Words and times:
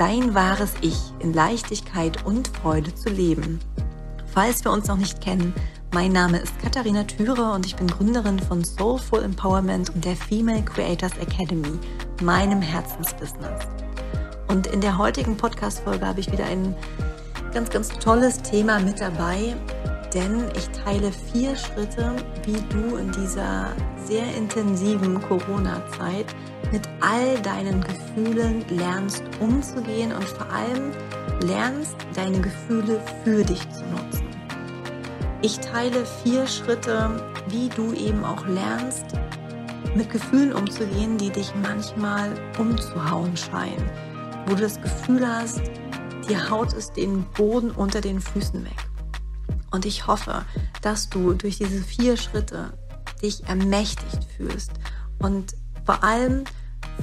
dein 0.00 0.34
wahres 0.34 0.72
Ich 0.80 0.96
in 1.18 1.34
Leichtigkeit 1.34 2.24
und 2.24 2.48
Freude 2.48 2.94
zu 2.94 3.10
leben. 3.10 3.60
Falls 4.32 4.64
wir 4.64 4.72
uns 4.72 4.88
noch 4.88 4.96
nicht 4.96 5.20
kennen, 5.20 5.52
mein 5.92 6.10
Name 6.10 6.38
ist 6.38 6.58
Katharina 6.58 7.04
Thüre 7.04 7.52
und 7.52 7.66
ich 7.66 7.76
bin 7.76 7.86
Gründerin 7.86 8.38
von 8.38 8.64
Soulful 8.64 9.22
Empowerment 9.22 9.90
und 9.90 10.02
der 10.02 10.16
Female 10.16 10.62
Creators 10.62 11.18
Academy, 11.18 11.78
meinem 12.22 12.62
Herzensbusiness. 12.62 13.66
Und 14.48 14.68
in 14.68 14.80
der 14.80 14.96
heutigen 14.96 15.36
Podcast-Folge 15.36 16.06
habe 16.06 16.20
ich 16.20 16.32
wieder 16.32 16.46
ein 16.46 16.74
ganz, 17.52 17.68
ganz 17.68 17.90
tolles 17.90 18.40
Thema 18.40 18.80
mit 18.80 19.02
dabei, 19.02 19.54
denn 20.14 20.44
ich 20.56 20.70
teile 20.70 21.12
vier 21.12 21.54
Schritte, 21.54 22.16
wie 22.46 22.58
du 22.70 22.96
in 22.96 23.12
dieser 23.12 23.66
sehr 24.02 24.34
intensiven 24.34 25.20
Corona-Zeit 25.20 26.34
mit 26.72 26.88
all 27.00 27.40
deinen 27.42 27.82
Gefühlen 27.82 28.64
lernst 28.68 29.22
umzugehen 29.40 30.12
und 30.12 30.24
vor 30.24 30.50
allem 30.50 30.92
lernst, 31.42 31.96
deine 32.14 32.40
Gefühle 32.40 33.00
für 33.24 33.44
dich 33.44 33.68
zu 33.70 33.84
nutzen. 33.86 34.26
Ich 35.42 35.58
teile 35.58 36.04
vier 36.22 36.46
Schritte, 36.46 37.32
wie 37.48 37.68
du 37.70 37.92
eben 37.94 38.24
auch 38.24 38.46
lernst, 38.46 39.06
mit 39.94 40.10
Gefühlen 40.10 40.52
umzugehen, 40.52 41.18
die 41.18 41.30
dich 41.30 41.52
manchmal 41.62 42.32
umzuhauen 42.58 43.36
scheinen, 43.36 43.90
wo 44.46 44.54
du 44.54 44.62
das 44.62 44.80
Gefühl 44.80 45.26
hast, 45.26 45.62
dir 46.28 46.50
haut 46.50 46.72
es 46.74 46.92
den 46.92 47.24
Boden 47.36 47.70
unter 47.70 48.00
den 48.00 48.20
Füßen 48.20 48.64
weg. 48.64 48.76
Und 49.72 49.86
ich 49.86 50.06
hoffe, 50.06 50.44
dass 50.82 51.08
du 51.08 51.32
durch 51.32 51.58
diese 51.58 51.82
vier 51.82 52.16
Schritte 52.16 52.72
dich 53.22 53.44
ermächtigt 53.46 54.24
fühlst 54.36 54.72
und 55.18 55.54
vor 55.84 56.04
allem 56.04 56.44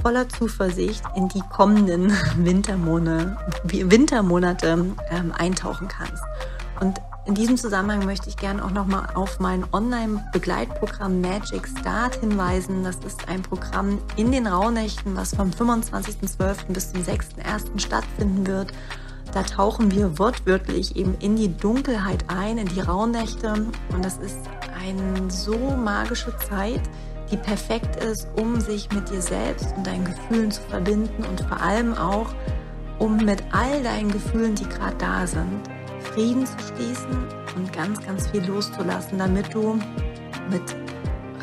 voller 0.00 0.28
Zuversicht 0.28 1.02
in 1.16 1.28
die 1.28 1.42
kommenden 1.50 2.12
Wintermonate, 2.36 3.36
Wintermonate 3.64 4.94
ähm, 5.10 5.32
eintauchen 5.36 5.88
kannst. 5.88 6.22
Und 6.80 7.00
in 7.28 7.34
diesem 7.34 7.58
Zusammenhang 7.58 8.06
möchte 8.06 8.30
ich 8.30 8.38
gerne 8.38 8.64
auch 8.64 8.70
nochmal 8.70 9.08
auf 9.14 9.38
mein 9.38 9.62
Online-Begleitprogramm 9.72 11.20
Magic 11.20 11.68
Start 11.78 12.14
hinweisen. 12.20 12.84
Das 12.84 12.96
ist 13.06 13.28
ein 13.28 13.42
Programm 13.42 13.98
in 14.16 14.32
den 14.32 14.46
Rauhnächten, 14.46 15.14
was 15.14 15.34
vom 15.34 15.50
25.12. 15.50 16.72
bis 16.72 16.92
zum 16.92 17.02
6.1. 17.02 17.78
stattfinden 17.78 18.46
wird. 18.46 18.72
Da 19.34 19.42
tauchen 19.42 19.90
wir 19.90 20.18
wortwörtlich 20.18 20.96
eben 20.96 21.16
in 21.20 21.36
die 21.36 21.54
Dunkelheit 21.54 22.24
ein, 22.28 22.56
in 22.56 22.68
die 22.68 22.80
Rauhnächte. 22.80 23.66
Und 23.92 24.02
das 24.02 24.16
ist 24.16 24.38
eine 24.80 25.30
so 25.30 25.58
magische 25.58 26.34
Zeit, 26.48 26.80
die 27.30 27.36
perfekt 27.36 28.02
ist, 28.02 28.28
um 28.36 28.60
sich 28.60 28.90
mit 28.92 29.10
dir 29.10 29.22
selbst 29.22 29.74
und 29.76 29.86
deinen 29.86 30.04
Gefühlen 30.04 30.50
zu 30.50 30.62
verbinden 30.62 31.24
und 31.24 31.40
vor 31.42 31.60
allem 31.60 31.94
auch, 31.94 32.34
um 32.98 33.16
mit 33.16 33.42
all 33.52 33.82
deinen 33.82 34.10
Gefühlen, 34.10 34.54
die 34.54 34.68
gerade 34.68 34.96
da 34.98 35.26
sind, 35.26 35.60
Frieden 36.00 36.46
zu 36.46 36.56
schließen 36.58 37.28
und 37.56 37.72
ganz, 37.72 38.04
ganz 38.04 38.28
viel 38.28 38.44
loszulassen, 38.44 39.18
damit 39.18 39.52
du 39.52 39.78
mit 40.50 40.62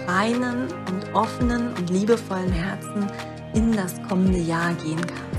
reinen 0.08 0.68
und 0.88 1.14
offenen 1.14 1.74
und 1.74 1.90
liebevollen 1.90 2.52
Herzen 2.52 3.08
in 3.54 3.72
das 3.72 4.02
kommende 4.08 4.40
Jahr 4.40 4.74
gehen 4.74 5.02
kannst. 5.02 5.35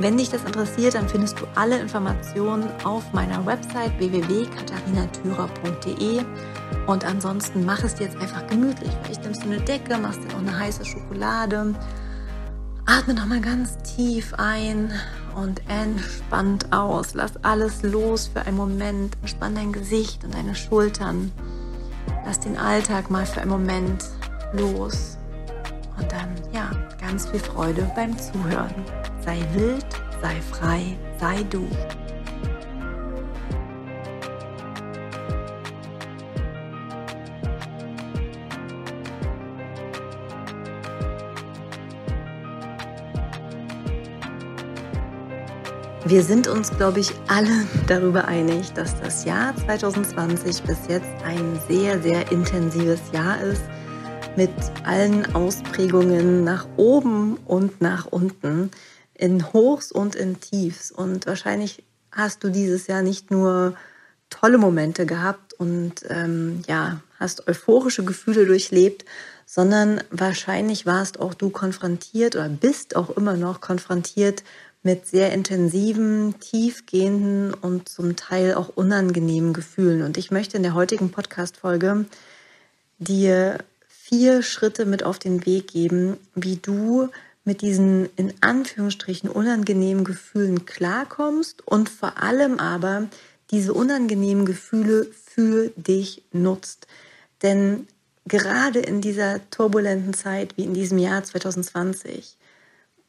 Wenn 0.00 0.18
dich 0.18 0.30
das 0.30 0.42
interessiert, 0.44 0.94
dann 0.94 1.08
findest 1.08 1.40
du 1.40 1.46
alle 1.54 1.78
Informationen 1.78 2.68
auf 2.82 3.12
meiner 3.12 3.46
Website 3.46 3.96
www.katharinathyrer.de 3.98 6.24
und 6.86 7.04
ansonsten 7.04 7.64
mach 7.64 7.84
es 7.84 7.94
dir 7.94 8.06
jetzt 8.06 8.16
einfach 8.16 8.44
gemütlich. 8.48 8.90
Vielleicht 9.04 9.22
nimmst 9.22 9.44
du 9.44 9.46
eine 9.46 9.60
Decke, 9.60 9.96
machst 9.98 10.24
dir 10.24 10.34
auch 10.34 10.40
eine 10.40 10.58
heiße 10.58 10.84
Schokolade. 10.84 11.76
Atme 12.86 13.14
nochmal 13.14 13.40
ganz 13.40 13.78
tief 13.78 14.34
ein 14.36 14.92
und 15.34 15.62
entspannt 15.68 16.72
aus. 16.72 17.14
Lass 17.14 17.42
alles 17.44 17.82
los 17.82 18.30
für 18.32 18.42
einen 18.42 18.56
Moment. 18.56 19.16
Entspann 19.22 19.54
dein 19.54 19.72
Gesicht 19.72 20.24
und 20.24 20.34
deine 20.34 20.54
Schultern. 20.54 21.32
Lass 22.26 22.40
den 22.40 22.58
Alltag 22.58 23.10
mal 23.10 23.24
für 23.24 23.40
einen 23.40 23.50
Moment 23.50 24.04
los. 24.52 25.16
Und 25.96 26.12
dann, 26.12 26.28
ja, 26.52 26.70
ganz 27.14 27.30
viel 27.30 27.38
Freude 27.38 27.88
beim 27.94 28.18
Zuhören. 28.18 28.74
Sei 29.24 29.38
wild, 29.52 29.86
sei 30.20 30.34
frei, 30.50 30.82
sei 31.20 31.44
du. 31.44 31.64
Wir 46.06 46.24
sind 46.24 46.48
uns, 46.48 46.76
glaube 46.76 46.98
ich, 46.98 47.12
alle 47.28 47.64
darüber 47.86 48.26
einig, 48.26 48.72
dass 48.72 49.00
das 49.00 49.24
Jahr 49.24 49.54
2020 49.54 50.64
bis 50.64 50.78
jetzt 50.88 51.06
ein 51.24 51.60
sehr, 51.68 52.02
sehr 52.02 52.32
intensives 52.32 53.00
Jahr 53.12 53.40
ist 53.40 53.62
mit 54.36 54.50
allen 54.84 55.34
Ausprägungen 55.34 56.42
nach 56.42 56.66
oben 56.76 57.36
und 57.46 57.80
nach 57.80 58.06
unten, 58.06 58.70
in 59.14 59.52
Hochs 59.52 59.92
und 59.92 60.16
in 60.16 60.40
Tiefs. 60.40 60.90
Und 60.90 61.26
wahrscheinlich 61.26 61.84
hast 62.10 62.42
du 62.42 62.48
dieses 62.48 62.86
Jahr 62.86 63.02
nicht 63.02 63.30
nur 63.30 63.74
tolle 64.30 64.58
Momente 64.58 65.06
gehabt 65.06 65.54
und 65.54 66.04
ähm, 66.08 66.62
ja, 66.66 67.00
hast 67.20 67.46
euphorische 67.48 68.04
Gefühle 68.04 68.46
durchlebt, 68.46 69.04
sondern 69.46 70.02
wahrscheinlich 70.10 70.86
warst 70.86 71.20
auch 71.20 71.34
du 71.34 71.50
konfrontiert 71.50 72.34
oder 72.34 72.48
bist 72.48 72.96
auch 72.96 73.10
immer 73.10 73.36
noch 73.36 73.60
konfrontiert 73.60 74.42
mit 74.82 75.06
sehr 75.06 75.32
intensiven, 75.32 76.38
tiefgehenden 76.40 77.54
und 77.54 77.88
zum 77.88 78.16
Teil 78.16 78.54
auch 78.54 78.68
unangenehmen 78.68 79.52
Gefühlen. 79.52 80.02
Und 80.02 80.18
ich 80.18 80.30
möchte 80.30 80.56
in 80.56 80.62
der 80.62 80.74
heutigen 80.74 81.10
Podcast-Folge 81.10 82.04
dir 82.98 83.58
vier 84.14 84.42
Schritte 84.42 84.86
mit 84.86 85.02
auf 85.02 85.18
den 85.18 85.44
Weg 85.44 85.66
geben, 85.72 86.18
wie 86.36 86.54
du 86.54 87.08
mit 87.42 87.62
diesen 87.62 88.08
in 88.14 88.32
Anführungsstrichen 88.42 89.28
unangenehmen 89.28 90.04
Gefühlen 90.04 90.66
klarkommst 90.66 91.66
und 91.66 91.88
vor 91.88 92.22
allem 92.22 92.60
aber 92.60 93.08
diese 93.50 93.74
unangenehmen 93.74 94.46
Gefühle 94.46 95.08
für 95.12 95.72
dich 95.74 96.22
nutzt. 96.30 96.86
Denn 97.42 97.88
gerade 98.24 98.78
in 98.78 99.00
dieser 99.00 99.40
turbulenten 99.50 100.14
Zeit 100.14 100.56
wie 100.56 100.62
in 100.62 100.74
diesem 100.74 100.98
Jahr 100.98 101.24
2020 101.24 102.36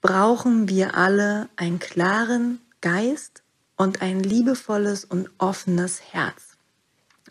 brauchen 0.02 0.70
wir 0.70 0.98
alle 0.98 1.50
einen 1.56 1.78
klaren 1.78 2.60
Geist 2.82 3.44
und 3.76 4.02
ein 4.02 4.22
liebevolles 4.22 5.06
und 5.06 5.30
offenes 5.38 6.02
Herz. 6.14 6.58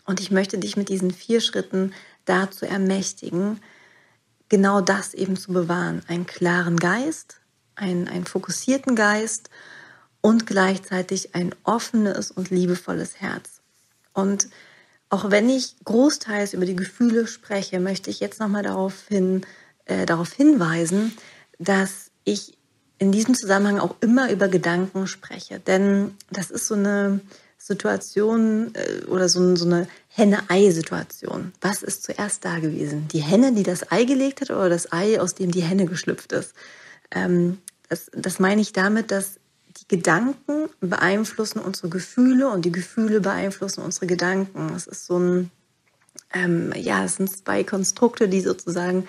Und 0.05 0.21
ich 0.21 0.31
möchte 0.31 0.57
dich 0.59 0.77
mit 0.77 0.87
diesen 0.87 1.11
vier 1.11 1.41
Schritten 1.41 1.91
dazu 2.25 2.65
ermächtigen, 2.65 3.61
genau 4.49 4.81
das 4.81 5.13
eben 5.13 5.37
zu 5.37 5.53
bewahren. 5.53 6.01
Einen 6.07 6.25
klaren 6.25 6.77
Geist, 6.77 7.37
einen, 7.75 8.07
einen 8.07 8.25
fokussierten 8.25 8.95
Geist 8.95 9.49
und 10.21 10.47
gleichzeitig 10.47 11.35
ein 11.35 11.53
offenes 11.63 12.31
und 12.31 12.49
liebevolles 12.49 13.21
Herz. 13.21 13.61
Und 14.13 14.49
auch 15.09 15.29
wenn 15.29 15.49
ich 15.49 15.75
großteils 15.83 16.53
über 16.53 16.65
die 16.65 16.75
Gefühle 16.75 17.27
spreche, 17.27 17.79
möchte 17.79 18.09
ich 18.09 18.19
jetzt 18.19 18.39
nochmal 18.39 18.63
darauf, 18.63 19.07
hin, 19.07 19.45
äh, 19.85 20.05
darauf 20.05 20.33
hinweisen, 20.33 21.15
dass 21.59 22.11
ich 22.23 22.57
in 22.97 23.11
diesem 23.11 23.35
Zusammenhang 23.35 23.79
auch 23.79 23.95
immer 24.01 24.31
über 24.31 24.47
Gedanken 24.47 25.05
spreche. 25.07 25.59
Denn 25.59 26.15
das 26.31 26.49
ist 26.49 26.67
so 26.67 26.75
eine 26.75 27.19
Situation 27.65 28.73
äh, 28.75 29.05
oder 29.05 29.27
so, 29.27 29.55
so 29.55 29.65
eine 29.65 29.87
Henne-Ei-Situation. 30.09 31.51
Was 31.61 31.81
ist 31.81 32.03
zuerst 32.03 32.45
da 32.45 32.59
gewesen? 32.59 33.07
Die 33.11 33.23
Henne, 33.23 33.53
die 33.53 33.63
das 33.63 33.91
Ei 33.91 34.03
gelegt 34.03 34.41
hat 34.41 34.51
oder 34.51 34.69
das 34.69 34.91
Ei, 34.91 35.19
aus 35.19 35.33
dem 35.33 35.49
die 35.49 35.63
Henne 35.63 35.85
geschlüpft 35.85 36.31
ist? 36.31 36.53
Ähm, 37.09 37.57
das, 37.89 38.11
das 38.13 38.37
meine 38.37 38.61
ich 38.61 38.71
damit, 38.71 39.09
dass 39.09 39.39
die 39.77 39.87
Gedanken 39.87 40.69
beeinflussen 40.79 41.59
unsere 41.59 41.89
Gefühle 41.89 42.49
und 42.49 42.65
die 42.65 42.71
Gefühle 42.71 43.19
beeinflussen 43.19 43.81
unsere 43.81 44.05
Gedanken. 44.05 44.71
Es 44.75 44.85
ist 44.85 45.07
so 45.07 45.17
ein, 45.17 45.51
ähm, 46.33 46.71
ja, 46.75 47.03
es 47.03 47.15
sind 47.15 47.35
zwei 47.35 47.63
Konstrukte, 47.63 48.29
die 48.29 48.41
sozusagen 48.41 49.07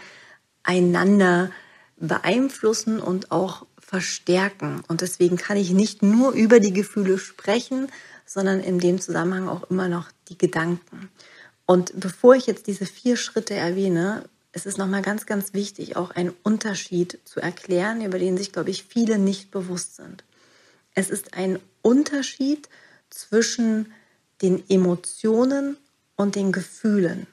einander 0.63 1.51
beeinflussen 1.99 3.01
und 3.01 3.31
auch 3.31 3.67
verstärken. 3.79 4.83
Und 4.89 5.03
deswegen 5.03 5.37
kann 5.37 5.59
ich 5.59 5.73
nicht 5.73 6.03
nur 6.03 6.33
über 6.33 6.59
die 6.59 6.73
Gefühle 6.73 7.19
sprechen, 7.19 7.89
sondern 8.27 8.61
in 8.61 8.79
dem 8.79 9.01
Zusammenhang 9.01 9.49
auch 9.49 9.71
immer 9.71 9.89
noch 9.89 10.11
die 10.29 10.37
Gedanken. 10.37 11.09
Und 11.65 11.99
bevor 11.99 12.35
ich 12.35 12.47
jetzt 12.47 12.67
diese 12.67 12.87
vier 12.87 13.17
Schritte 13.17 13.55
erwähne, 13.55 14.25
es 14.53 14.67
ist 14.67 14.79
nochmal 14.79 15.03
ganz, 15.03 15.27
ganz 15.27 15.53
wichtig, 15.53 15.97
auch 15.97 16.11
einen 16.11 16.35
Unterschied 16.43 17.19
zu 17.25 17.41
erklären, 17.41 18.05
über 18.05 18.19
den 18.19 18.37
sich, 18.37 18.53
glaube 18.53 18.71
ich, 18.71 18.85
viele 18.85 19.19
nicht 19.19 19.51
bewusst 19.51 19.97
sind. 19.97 20.25
Es 20.95 21.11
ist 21.11 21.35
ein 21.35 21.59
Unterschied 21.83 22.69
zwischen 23.11 23.93
den 24.43 24.63
Emotionen 24.69 25.77
und 26.17 26.35
den 26.35 26.53
Gefühlen. 26.53 27.27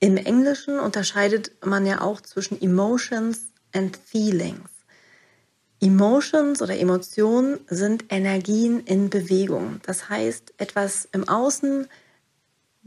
Im 0.00 0.16
Englischen 0.16 0.78
unterscheidet 0.78 1.52
man 1.64 1.86
ja 1.86 2.00
auch 2.00 2.20
zwischen 2.20 2.60
Emotions 2.60 3.46
and 3.72 3.96
Feelings. 3.96 4.73
Emotions 5.84 6.62
oder 6.62 6.78
Emotionen 6.78 7.60
sind 7.68 8.06
Energien 8.08 8.80
in 8.80 9.10
Bewegung. 9.10 9.80
Das 9.84 10.08
heißt, 10.08 10.54
etwas 10.56 11.06
im 11.12 11.28
Außen 11.28 11.86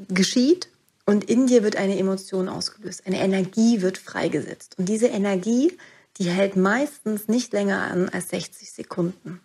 geschieht 0.10 0.70
und 1.06 1.24
in 1.30 1.46
dir 1.46 1.62
wird 1.64 1.76
eine 1.76 1.98
Emotion 1.98 2.50
ausgelöst. 2.50 3.04
Eine 3.06 3.20
Energie 3.20 3.82
wird 3.82 4.00
freigesetzt. 4.00 4.80
Und 4.80 4.90
diese 4.90 5.08
Energie, 5.08 5.78
die 6.18 6.26
hält 6.26 6.56
meistens 6.56 7.28
nicht 7.28 7.54
länger 7.54 7.82
an 7.84 8.10
als 8.10 8.30
60 8.30 8.72
Sekunden. 8.72 9.42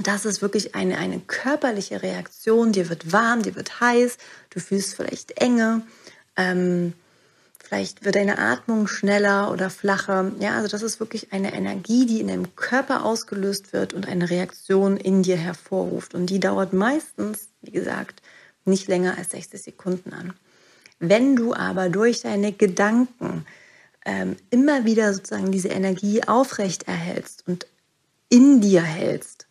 Das 0.00 0.24
ist 0.24 0.42
wirklich 0.42 0.74
eine, 0.74 0.98
eine 0.98 1.20
körperliche 1.20 2.02
Reaktion. 2.02 2.72
Dir 2.72 2.88
wird 2.88 3.12
warm, 3.12 3.42
dir 3.42 3.54
wird 3.54 3.80
heiß, 3.80 4.16
du 4.50 4.58
fühlst 4.58 4.94
vielleicht 4.94 5.32
Enge. 5.40 5.82
Ähm, 6.36 6.94
Vielleicht 7.70 8.04
wird 8.04 8.16
deine 8.16 8.38
Atmung 8.38 8.88
schneller 8.88 9.52
oder 9.52 9.70
flacher. 9.70 10.32
Ja, 10.40 10.56
also 10.56 10.66
das 10.66 10.82
ist 10.82 10.98
wirklich 10.98 11.32
eine 11.32 11.54
Energie, 11.54 12.04
die 12.04 12.20
in 12.20 12.26
deinem 12.26 12.56
Körper 12.56 13.04
ausgelöst 13.04 13.72
wird 13.72 13.94
und 13.94 14.08
eine 14.08 14.28
Reaktion 14.28 14.96
in 14.96 15.22
dir 15.22 15.36
hervorruft. 15.36 16.16
Und 16.16 16.30
die 16.30 16.40
dauert 16.40 16.72
meistens, 16.72 17.46
wie 17.62 17.70
gesagt, 17.70 18.22
nicht 18.64 18.88
länger 18.88 19.16
als 19.16 19.30
60 19.30 19.62
Sekunden 19.62 20.12
an. 20.12 20.32
Wenn 20.98 21.36
du 21.36 21.54
aber 21.54 21.90
durch 21.90 22.22
deine 22.22 22.50
Gedanken 22.50 23.46
ähm, 24.04 24.34
immer 24.50 24.84
wieder 24.84 25.14
sozusagen 25.14 25.52
diese 25.52 25.68
Energie 25.68 26.24
aufrecht 26.24 26.88
erhältst 26.88 27.46
und 27.46 27.68
in 28.28 28.60
dir 28.60 28.82
hältst, 28.82 29.46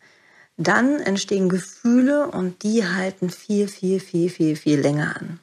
dann 0.58 1.00
entstehen 1.00 1.48
Gefühle 1.48 2.26
und 2.26 2.64
die 2.64 2.84
halten 2.84 3.30
viel, 3.30 3.66
viel, 3.66 3.98
viel, 3.98 4.28
viel, 4.28 4.56
viel 4.56 4.78
länger 4.78 5.16
an. 5.16 5.40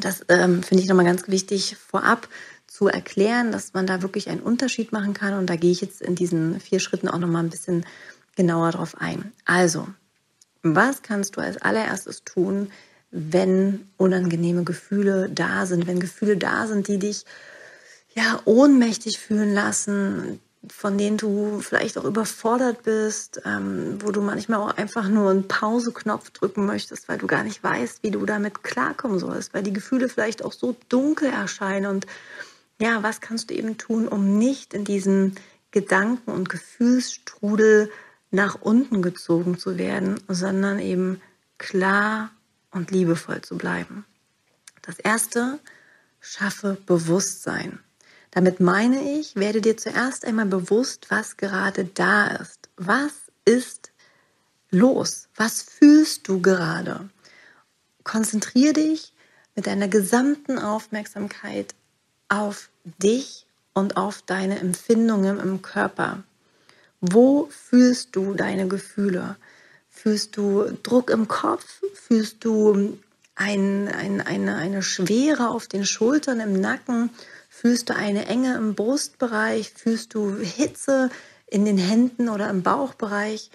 Das 0.00 0.24
ähm, 0.28 0.62
finde 0.62 0.82
ich 0.82 0.88
nochmal 0.88 1.04
ganz 1.04 1.28
wichtig 1.28 1.76
vorab 1.76 2.28
zu 2.66 2.88
erklären, 2.88 3.52
dass 3.52 3.72
man 3.74 3.86
da 3.86 4.02
wirklich 4.02 4.28
einen 4.28 4.40
Unterschied 4.40 4.92
machen 4.92 5.14
kann. 5.14 5.34
Und 5.34 5.46
da 5.48 5.56
gehe 5.56 5.72
ich 5.72 5.80
jetzt 5.80 6.00
in 6.00 6.14
diesen 6.14 6.60
vier 6.60 6.80
Schritten 6.80 7.08
auch 7.08 7.18
nochmal 7.18 7.42
ein 7.42 7.50
bisschen 7.50 7.84
genauer 8.36 8.70
drauf 8.72 8.96
ein. 8.98 9.32
Also, 9.44 9.88
was 10.62 11.02
kannst 11.02 11.36
du 11.36 11.40
als 11.40 11.60
allererstes 11.60 12.24
tun, 12.24 12.70
wenn 13.10 13.88
unangenehme 13.96 14.64
Gefühle 14.64 15.28
da 15.28 15.66
sind, 15.66 15.86
wenn 15.86 16.00
Gefühle 16.00 16.36
da 16.36 16.66
sind, 16.66 16.86
die 16.88 16.98
dich 16.98 17.24
ja 18.14 18.40
ohnmächtig 18.44 19.18
fühlen 19.18 19.52
lassen, 19.52 20.40
von 20.68 20.98
denen 20.98 21.16
du 21.16 21.60
vielleicht 21.60 21.96
auch 21.96 22.04
überfordert 22.04 22.82
bist, 22.82 23.40
ähm, 23.46 23.98
wo 24.02 24.10
du 24.10 24.20
manchmal 24.20 24.60
auch 24.60 24.76
einfach 24.76 25.08
nur 25.08 25.30
einen 25.30 25.48
Pauseknopf 25.48 26.30
drücken 26.30 26.66
möchtest, 26.66 27.08
weil 27.08 27.18
du 27.18 27.26
gar 27.26 27.44
nicht 27.44 27.64
weißt, 27.64 28.02
wie 28.02 28.10
du 28.10 28.26
damit 28.26 28.62
klarkommen 28.62 29.18
sollst, 29.18 29.54
weil 29.54 29.62
die 29.62 29.72
Gefühle 29.72 30.08
vielleicht 30.08 30.44
auch 30.44 30.52
so 30.52 30.76
dunkel 30.90 31.30
erscheinen. 31.30 31.86
Und 31.86 32.06
ja, 32.78 33.02
was 33.02 33.22
kannst 33.22 33.50
du 33.50 33.54
eben 33.54 33.78
tun, 33.78 34.06
um 34.06 34.38
nicht 34.38 34.74
in 34.74 34.84
diesen 34.84 35.36
Gedanken- 35.70 36.30
und 36.30 36.50
Gefühlsstrudel 36.50 37.90
nach 38.30 38.60
unten 38.60 39.00
gezogen 39.00 39.58
zu 39.58 39.78
werden, 39.78 40.20
sondern 40.28 40.78
eben 40.78 41.22
klar 41.56 42.30
und 42.70 42.90
liebevoll 42.90 43.40
zu 43.40 43.56
bleiben? 43.56 44.04
Das 44.82 44.98
erste, 44.98 45.58
schaffe 46.20 46.76
Bewusstsein. 46.84 47.78
Damit 48.30 48.60
meine 48.60 49.18
ich, 49.18 49.34
werde 49.36 49.60
dir 49.60 49.76
zuerst 49.76 50.24
einmal 50.24 50.46
bewusst, 50.46 51.06
was 51.10 51.36
gerade 51.36 51.84
da 51.84 52.28
ist. 52.28 52.68
Was 52.76 53.12
ist 53.44 53.90
los? 54.70 55.28
Was 55.34 55.62
fühlst 55.62 56.28
du 56.28 56.40
gerade? 56.40 57.10
Konzentriere 58.04 58.74
dich 58.74 59.12
mit 59.56 59.66
deiner 59.66 59.88
gesamten 59.88 60.58
Aufmerksamkeit 60.58 61.74
auf 62.28 62.70
dich 62.84 63.46
und 63.74 63.96
auf 63.96 64.22
deine 64.22 64.58
Empfindungen 64.60 65.40
im 65.40 65.62
Körper. 65.62 66.22
Wo 67.00 67.48
fühlst 67.50 68.14
du 68.14 68.34
deine 68.34 68.68
Gefühle? 68.68 69.36
Fühlst 69.88 70.36
du 70.36 70.64
Druck 70.82 71.10
im 71.10 71.28
Kopf? 71.28 71.82
Fühlst 71.94 72.44
du 72.44 72.98
ein, 73.34 73.88
ein, 73.88 74.20
eine, 74.20 74.56
eine 74.56 74.82
Schwere 74.82 75.48
auf 75.48 75.66
den 75.66 75.84
Schultern, 75.84 76.40
im 76.40 76.60
Nacken? 76.60 77.10
Fühlst 77.60 77.90
du 77.90 77.94
eine 77.94 78.24
Enge 78.24 78.56
im 78.56 78.74
Brustbereich? 78.74 79.74
Fühlst 79.76 80.14
du 80.14 80.38
Hitze 80.38 81.10
in 81.46 81.66
den 81.66 81.76
Händen 81.76 82.30
oder 82.30 82.48
im 82.48 82.62
Bauchbereich? 82.62 83.50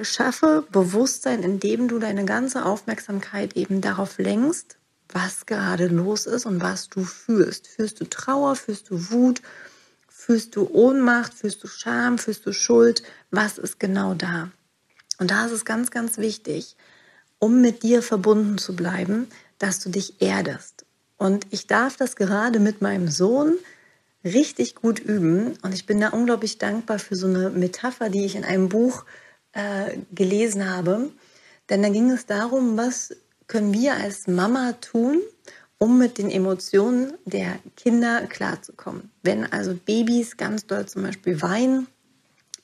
Schaffe 0.00 0.66
Bewusstsein, 0.72 1.44
indem 1.44 1.86
du 1.86 2.00
deine 2.00 2.24
ganze 2.24 2.64
Aufmerksamkeit 2.64 3.56
eben 3.56 3.80
darauf 3.80 4.18
lenkst, 4.18 4.76
was 5.08 5.46
gerade 5.46 5.86
los 5.86 6.26
ist 6.26 6.46
und 6.46 6.60
was 6.60 6.88
du 6.88 7.04
fühlst. 7.04 7.68
Fühlst 7.68 8.00
du 8.00 8.10
Trauer? 8.10 8.56
Fühlst 8.56 8.90
du 8.90 9.12
Wut? 9.12 9.40
Fühlst 10.08 10.56
du 10.56 10.68
Ohnmacht? 10.72 11.32
Fühlst 11.32 11.62
du 11.62 11.68
Scham? 11.68 12.18
Fühlst 12.18 12.44
du 12.44 12.52
Schuld? 12.52 13.04
Was 13.30 13.56
ist 13.56 13.78
genau 13.78 14.14
da? 14.14 14.50
Und 15.20 15.30
da 15.30 15.46
ist 15.46 15.52
es 15.52 15.64
ganz, 15.64 15.92
ganz 15.92 16.18
wichtig, 16.18 16.76
um 17.38 17.60
mit 17.60 17.84
dir 17.84 18.02
verbunden 18.02 18.58
zu 18.58 18.74
bleiben, 18.74 19.28
dass 19.60 19.78
du 19.78 19.90
dich 19.90 20.20
erdest. 20.20 20.86
Und 21.22 21.46
ich 21.50 21.68
darf 21.68 21.96
das 21.96 22.16
gerade 22.16 22.58
mit 22.58 22.82
meinem 22.82 23.06
Sohn 23.06 23.54
richtig 24.24 24.74
gut 24.74 24.98
üben. 24.98 25.56
Und 25.62 25.72
ich 25.72 25.86
bin 25.86 26.00
da 26.00 26.08
unglaublich 26.08 26.58
dankbar 26.58 26.98
für 26.98 27.14
so 27.14 27.28
eine 27.28 27.48
Metapher, 27.50 28.10
die 28.10 28.24
ich 28.24 28.34
in 28.34 28.42
einem 28.42 28.68
Buch 28.68 29.04
äh, 29.52 29.98
gelesen 30.10 30.68
habe. 30.68 31.10
Denn 31.70 31.80
da 31.80 31.90
ging 31.90 32.10
es 32.10 32.26
darum, 32.26 32.76
was 32.76 33.14
können 33.46 33.72
wir 33.72 33.94
als 33.94 34.26
Mama 34.26 34.72
tun, 34.80 35.20
um 35.78 35.96
mit 35.96 36.18
den 36.18 36.28
Emotionen 36.28 37.12
der 37.24 37.60
Kinder 37.76 38.26
klarzukommen. 38.26 39.12
Wenn 39.22 39.44
also 39.44 39.74
Babys 39.74 40.36
ganz 40.36 40.66
doll 40.66 40.86
zum 40.86 41.04
Beispiel 41.04 41.40
weinen, 41.40 41.86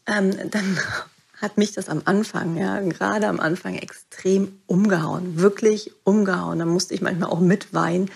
ähm, 0.06 0.32
dann 0.50 0.76
hat 1.40 1.58
mich 1.58 1.74
das 1.74 1.88
am 1.88 2.02
Anfang, 2.06 2.56
ja, 2.56 2.80
gerade 2.80 3.28
am 3.28 3.38
Anfang 3.38 3.76
extrem 3.76 4.60
umgehauen, 4.66 5.38
wirklich 5.38 5.92
umgehauen. 6.02 6.58
Da 6.58 6.64
musste 6.64 6.94
ich 6.94 7.02
manchmal 7.02 7.30
auch 7.30 7.38
mitweinen, 7.38 8.10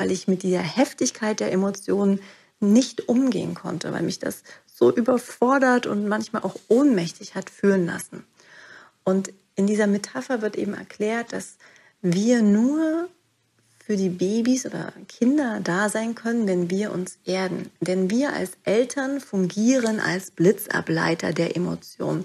weil 0.00 0.10
ich 0.10 0.28
mit 0.28 0.42
dieser 0.42 0.62
Heftigkeit 0.62 1.40
der 1.40 1.52
Emotionen 1.52 2.20
nicht 2.58 3.06
umgehen 3.10 3.54
konnte, 3.54 3.92
weil 3.92 4.02
mich 4.02 4.18
das 4.18 4.42
so 4.66 4.90
überfordert 4.90 5.86
und 5.86 6.08
manchmal 6.08 6.42
auch 6.42 6.56
ohnmächtig 6.68 7.34
hat 7.34 7.50
fühlen 7.50 7.84
lassen. 7.84 8.24
Und 9.04 9.30
in 9.56 9.66
dieser 9.66 9.86
Metapher 9.86 10.40
wird 10.40 10.56
eben 10.56 10.72
erklärt, 10.72 11.34
dass 11.34 11.56
wir 12.00 12.40
nur 12.40 13.10
für 13.84 13.98
die 13.98 14.08
Babys 14.08 14.64
oder 14.64 14.90
Kinder 15.06 15.60
da 15.62 15.90
sein 15.90 16.14
können, 16.14 16.46
wenn 16.46 16.70
wir 16.70 16.92
uns 16.92 17.18
erden. 17.26 17.70
Denn 17.80 18.08
wir 18.08 18.32
als 18.32 18.52
Eltern 18.64 19.20
fungieren 19.20 20.00
als 20.00 20.30
Blitzableiter 20.30 21.34
der 21.34 21.56
Emotionen. 21.56 22.24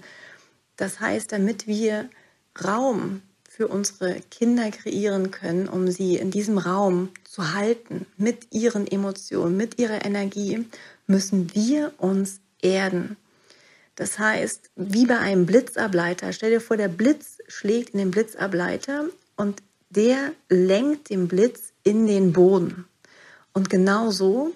Das 0.78 1.02
heißt, 1.02 1.30
damit 1.34 1.68
wir 1.68 2.10
Raum 2.64 3.22
für 3.56 3.68
unsere 3.70 4.20
Kinder 4.32 4.70
kreieren 4.70 5.32
können, 5.32 5.70
um 5.70 5.90
sie 5.90 6.18
in 6.18 6.30
diesem 6.30 6.58
Raum 6.58 7.10
zu 7.24 7.54
halten, 7.54 8.06
mit 8.18 8.54
ihren 8.54 8.86
Emotionen, 8.86 9.56
mit 9.56 9.80
ihrer 9.80 10.04
Energie, 10.04 10.66
müssen 11.08 11.56
wir 11.56 11.94
uns 11.98 12.42
erden. 12.62 13.16
Das 13.96 14.20
heißt, 14.20 14.72
wie 14.76 15.06
bei 15.06 15.20
einem 15.20 15.46
Blitzableiter, 15.46 16.34
stell 16.34 16.52
dir 16.52 16.60
vor, 16.60 16.76
der 16.76 16.90
Blitz 16.90 17.38
schlägt 17.48 17.92
in 17.92 18.00
den 18.00 18.12
Blitzableiter 18.12 19.06
und 19.38 19.64
der 19.90 20.34
lenkt 20.50 21.10
den 21.10 21.30
Blitz 21.30 21.72
in 21.84 22.08
den 22.08 22.34
Boden. 22.34 22.86
Und 23.54 23.70
genau 23.70 24.12
so 24.12 24.54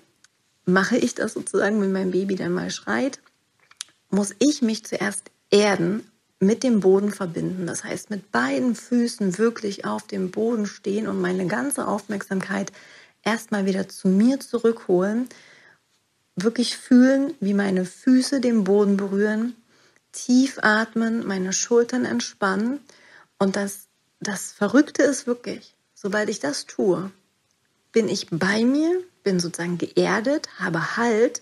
mache 0.65 0.97
ich 0.97 1.15
das 1.15 1.33
sozusagen, 1.33 1.79
wenn 1.81 1.93
mein 1.93 2.11
Baby 2.11 2.35
dann 2.35 2.51
mal 2.51 2.69
schreit, 2.69 3.21
muss 4.09 4.35
ich 4.39 4.61
mich 4.61 4.83
zuerst 4.83 5.31
erden 5.51 6.05
mit 6.39 6.63
dem 6.63 6.79
Boden 6.79 7.11
verbinden. 7.11 7.67
Das 7.67 7.83
heißt, 7.83 8.09
mit 8.09 8.31
beiden 8.31 8.75
Füßen 8.75 9.37
wirklich 9.37 9.85
auf 9.85 10.07
dem 10.07 10.31
Boden 10.31 10.65
stehen 10.65 11.07
und 11.07 11.19
meine 11.19 11.47
ganze 11.47 11.87
Aufmerksamkeit 11.87 12.71
erstmal 13.23 13.65
wieder 13.65 13.89
zu 13.89 14.07
mir 14.07 14.39
zurückholen. 14.39 15.27
Wirklich 16.35 16.77
fühlen, 16.77 17.33
wie 17.41 17.53
meine 17.53 17.85
Füße 17.85 18.39
den 18.39 18.63
Boden 18.63 18.95
berühren. 18.95 19.55
Tief 20.13 20.57
atmen, 20.61 21.27
meine 21.27 21.51
Schultern 21.51 22.05
entspannen. 22.05 22.79
Und 23.37 23.55
das, 23.57 23.87
das 24.21 24.51
Verrückte 24.51 25.03
ist 25.03 25.27
wirklich, 25.27 25.75
sobald 25.93 26.29
ich 26.29 26.39
das 26.39 26.65
tue, 26.65 27.11
bin 27.91 28.07
ich 28.07 28.27
bei 28.31 28.63
mir, 28.63 29.03
bin 29.23 29.39
sozusagen 29.39 29.77
geerdet, 29.77 30.47
habe 30.59 30.95
Halt 30.95 31.41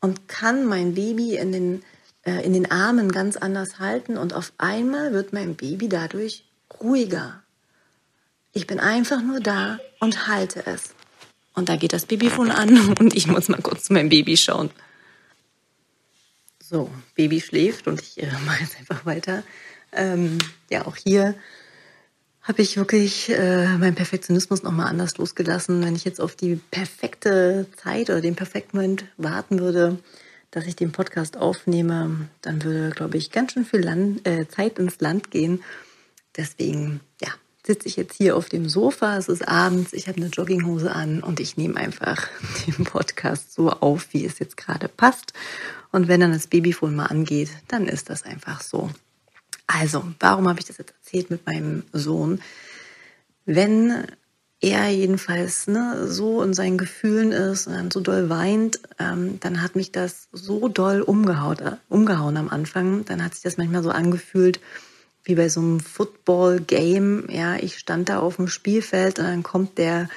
und 0.00 0.28
kann 0.28 0.64
mein 0.64 0.94
Baby 0.94 1.36
in 1.36 1.52
den, 1.52 1.84
in 2.24 2.52
den 2.52 2.70
Armen 2.70 3.10
ganz 3.10 3.36
anders 3.36 3.78
halten 3.78 4.16
und 4.16 4.32
auf 4.32 4.52
einmal 4.58 5.12
wird 5.12 5.32
mein 5.32 5.56
Baby 5.56 5.88
dadurch 5.88 6.44
ruhiger. 6.80 7.42
Ich 8.52 8.66
bin 8.66 8.80
einfach 8.80 9.22
nur 9.22 9.40
da 9.40 9.78
und 10.00 10.28
halte 10.28 10.66
es. 10.66 10.94
Und 11.54 11.68
da 11.68 11.76
geht 11.76 11.92
das 11.92 12.06
Babyfon 12.06 12.50
an 12.50 12.94
und 12.98 13.14
ich 13.14 13.26
muss 13.26 13.48
mal 13.48 13.60
kurz 13.60 13.84
zu 13.84 13.92
meinem 13.92 14.08
Baby 14.08 14.36
schauen. 14.36 14.70
So, 16.62 16.90
Baby 17.14 17.40
schläft 17.40 17.86
und 17.88 18.00
ich 18.00 18.22
äh, 18.22 18.30
mache 18.46 18.62
jetzt 18.62 18.78
einfach 18.78 19.04
weiter. 19.04 19.42
Ähm, 19.92 20.38
ja, 20.70 20.86
auch 20.86 20.96
hier 20.96 21.34
habe 22.42 22.62
ich 22.62 22.76
wirklich 22.76 23.28
äh, 23.30 23.66
meinen 23.78 23.94
Perfektionismus 23.94 24.62
nochmal 24.62 24.88
anders 24.88 25.16
losgelassen. 25.16 25.84
Wenn 25.84 25.94
ich 25.94 26.04
jetzt 26.04 26.20
auf 26.20 26.34
die 26.34 26.56
perfekte 26.70 27.66
Zeit 27.76 28.10
oder 28.10 28.20
den 28.20 28.34
perfekten 28.34 28.76
Moment 28.76 29.04
warten 29.16 29.60
würde, 29.60 29.98
dass 30.52 30.66
ich 30.66 30.76
den 30.76 30.92
Podcast 30.92 31.36
aufnehme, 31.36 32.28
dann 32.42 32.62
würde, 32.62 32.90
glaube 32.90 33.16
ich, 33.16 33.32
ganz 33.32 33.52
schön 33.52 33.64
viel 33.64 33.80
Land, 33.80 34.26
äh, 34.28 34.46
Zeit 34.46 34.78
ins 34.78 35.00
Land 35.00 35.30
gehen. 35.30 35.64
Deswegen, 36.36 37.00
ja, 37.20 37.28
sitze 37.66 37.88
ich 37.88 37.96
jetzt 37.96 38.14
hier 38.14 38.36
auf 38.36 38.48
dem 38.48 38.68
Sofa, 38.68 39.16
es 39.16 39.28
ist 39.28 39.48
abends, 39.48 39.92
ich 39.94 40.08
habe 40.08 40.18
eine 40.18 40.26
Jogginghose 40.26 40.92
an 40.92 41.22
und 41.22 41.40
ich 41.40 41.56
nehme 41.56 41.76
einfach 41.76 42.28
den 42.66 42.84
Podcast 42.84 43.54
so 43.54 43.70
auf, 43.70 44.12
wie 44.12 44.24
es 44.26 44.38
jetzt 44.38 44.56
gerade 44.56 44.88
passt. 44.88 45.32
Und 45.90 46.06
wenn 46.06 46.20
dann 46.20 46.32
das 46.32 46.46
Babyfon 46.46 46.94
mal 46.94 47.06
angeht, 47.06 47.50
dann 47.68 47.88
ist 47.88 48.10
das 48.10 48.24
einfach 48.24 48.60
so. 48.60 48.90
Also, 49.66 50.04
warum 50.20 50.48
habe 50.48 50.60
ich 50.60 50.66
das 50.66 50.78
jetzt 50.78 50.92
erzählt 50.92 51.30
mit 51.30 51.46
meinem 51.46 51.84
Sohn? 51.92 52.42
Wenn 53.46 54.06
er 54.62 54.88
jedenfalls 54.88 55.66
ne, 55.66 56.06
so 56.06 56.40
in 56.40 56.54
seinen 56.54 56.78
Gefühlen 56.78 57.32
ist 57.32 57.66
und 57.66 57.74
dann 57.74 57.90
so 57.90 58.00
doll 58.00 58.30
weint, 58.30 58.80
ähm, 58.98 59.38
dann 59.40 59.60
hat 59.60 59.74
mich 59.74 59.90
das 59.90 60.28
so 60.32 60.68
doll 60.68 61.02
umgehauen, 61.02 61.58
äh, 61.58 61.72
umgehauen 61.88 62.36
am 62.36 62.48
Anfang. 62.48 63.04
Dann 63.04 63.22
hat 63.24 63.34
sich 63.34 63.42
das 63.42 63.56
manchmal 63.56 63.82
so 63.82 63.90
angefühlt, 63.90 64.60
wie 65.24 65.34
bei 65.34 65.48
so 65.48 65.60
einem 65.60 65.80
Football-Game. 65.80 67.26
Ja, 67.28 67.56
ich 67.56 67.78
stand 67.78 68.08
da 68.08 68.20
auf 68.20 68.36
dem 68.36 68.46
Spielfeld 68.46 69.18
und 69.18 69.24
dann 69.24 69.42
kommt 69.42 69.78
der 69.78 70.08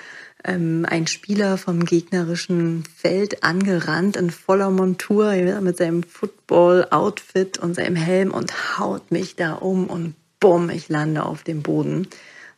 ähm, 0.43 0.85
ein 0.87 1.07
Spieler 1.07 1.57
vom 1.57 1.83
gegnerischen 1.83 2.83
Feld 2.95 3.43
angerannt 3.43 4.15
in 4.15 4.29
voller 4.29 4.69
Montur 4.69 5.33
mit 5.61 5.77
seinem 5.77 6.03
Football-Outfit 6.03 7.57
und 7.57 7.73
seinem 7.73 7.95
Helm 7.95 8.31
und 8.31 8.77
haut 8.77 9.09
mich 9.09 9.35
da 9.35 9.53
um 9.53 9.87
und 9.87 10.13
bumm, 10.39 10.69
ich 10.69 10.87
lande 10.87 11.23
auf 11.23 11.41
dem 11.41 11.63
Boden. 11.63 12.07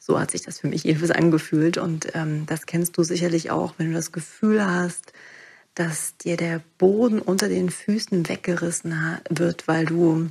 So 0.08 0.18
hat 0.18 0.32
sich 0.32 0.44
das 0.44 0.60
für 0.60 0.70
mich 0.70 0.86
jedenfalls 0.86 1.12
angefühlt 1.12 1.78
und 1.78 2.08
ähm, 2.16 2.46
das 2.46 2.66
kennst 2.66 2.98
du 2.98 3.04
sicherlich 3.04 3.52
auch, 3.52 3.74
wenn 3.78 3.90
du 3.90 3.94
das 3.94 4.14
Gefühl 4.14 4.66
hast, 4.66 5.12
dass 5.76 6.16
dir 6.16 6.38
der 6.38 6.62
Boden 6.78 7.20
unter 7.20 7.50
den 7.50 7.70
Füßen 7.70 8.30
weggerissen 8.30 8.96
wird, 9.30 9.68
weil 9.68 9.86
du 9.86 10.30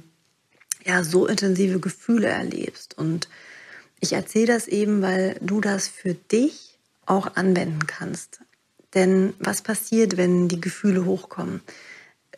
ja 0.83 1.05
so 1.05 1.27
intensive 1.27 1.79
Gefühle 1.79 2.29
erlebst. 2.29 2.97
Und 2.97 3.29
ich 4.01 4.15
erzähle 4.15 4.47
das 4.47 4.67
eben, 4.67 5.03
weil 5.03 5.37
du 5.43 5.61
das 5.61 5.89
für 5.89 6.15
dich 6.15 6.79
auch 7.05 7.37
anwenden 7.37 7.87
kannst. 7.87 8.41
Denn 8.95 9.35
was 9.41 9.61
passiert, 9.61 10.17
wenn 10.17 10.49
die 10.49 10.61
Gefühle 10.63 11.05
hochkommen? 11.05 11.61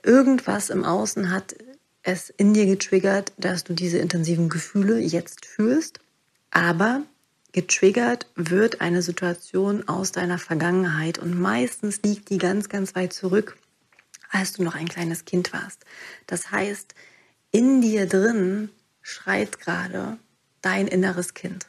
Irgendwas 0.02 0.70
im 0.70 0.84
Außen 0.84 1.30
hat 1.30 1.54
es 2.02 2.30
in 2.30 2.52
dir 2.52 2.66
getriggert, 2.66 3.32
dass 3.38 3.62
du 3.62 3.74
diese 3.74 3.98
intensiven 3.98 4.48
Gefühle 4.48 4.98
jetzt 4.98 5.46
fühlst, 5.46 6.00
aber 6.50 7.04
getriggert 7.52 8.26
wird 8.34 8.80
eine 8.80 9.02
Situation 9.02 9.88
aus 9.88 10.12
deiner 10.12 10.38
Vergangenheit 10.38 11.18
und 11.18 11.38
meistens 11.38 12.02
liegt 12.02 12.30
die 12.30 12.38
ganz, 12.38 12.68
ganz 12.68 12.94
weit 12.94 13.12
zurück, 13.12 13.56
als 14.30 14.52
du 14.52 14.62
noch 14.62 14.74
ein 14.74 14.88
kleines 14.88 15.24
Kind 15.24 15.52
warst. 15.52 15.84
Das 16.26 16.50
heißt, 16.50 16.94
in 17.50 17.80
dir 17.80 18.06
drin 18.06 18.70
schreit 19.00 19.58
gerade 19.60 20.18
dein 20.60 20.86
inneres 20.86 21.34
Kind. 21.34 21.66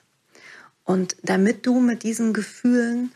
Und 0.83 1.15
damit 1.21 1.65
du 1.65 1.79
mit 1.79 2.03
diesen 2.03 2.33
Gefühlen 2.33 3.11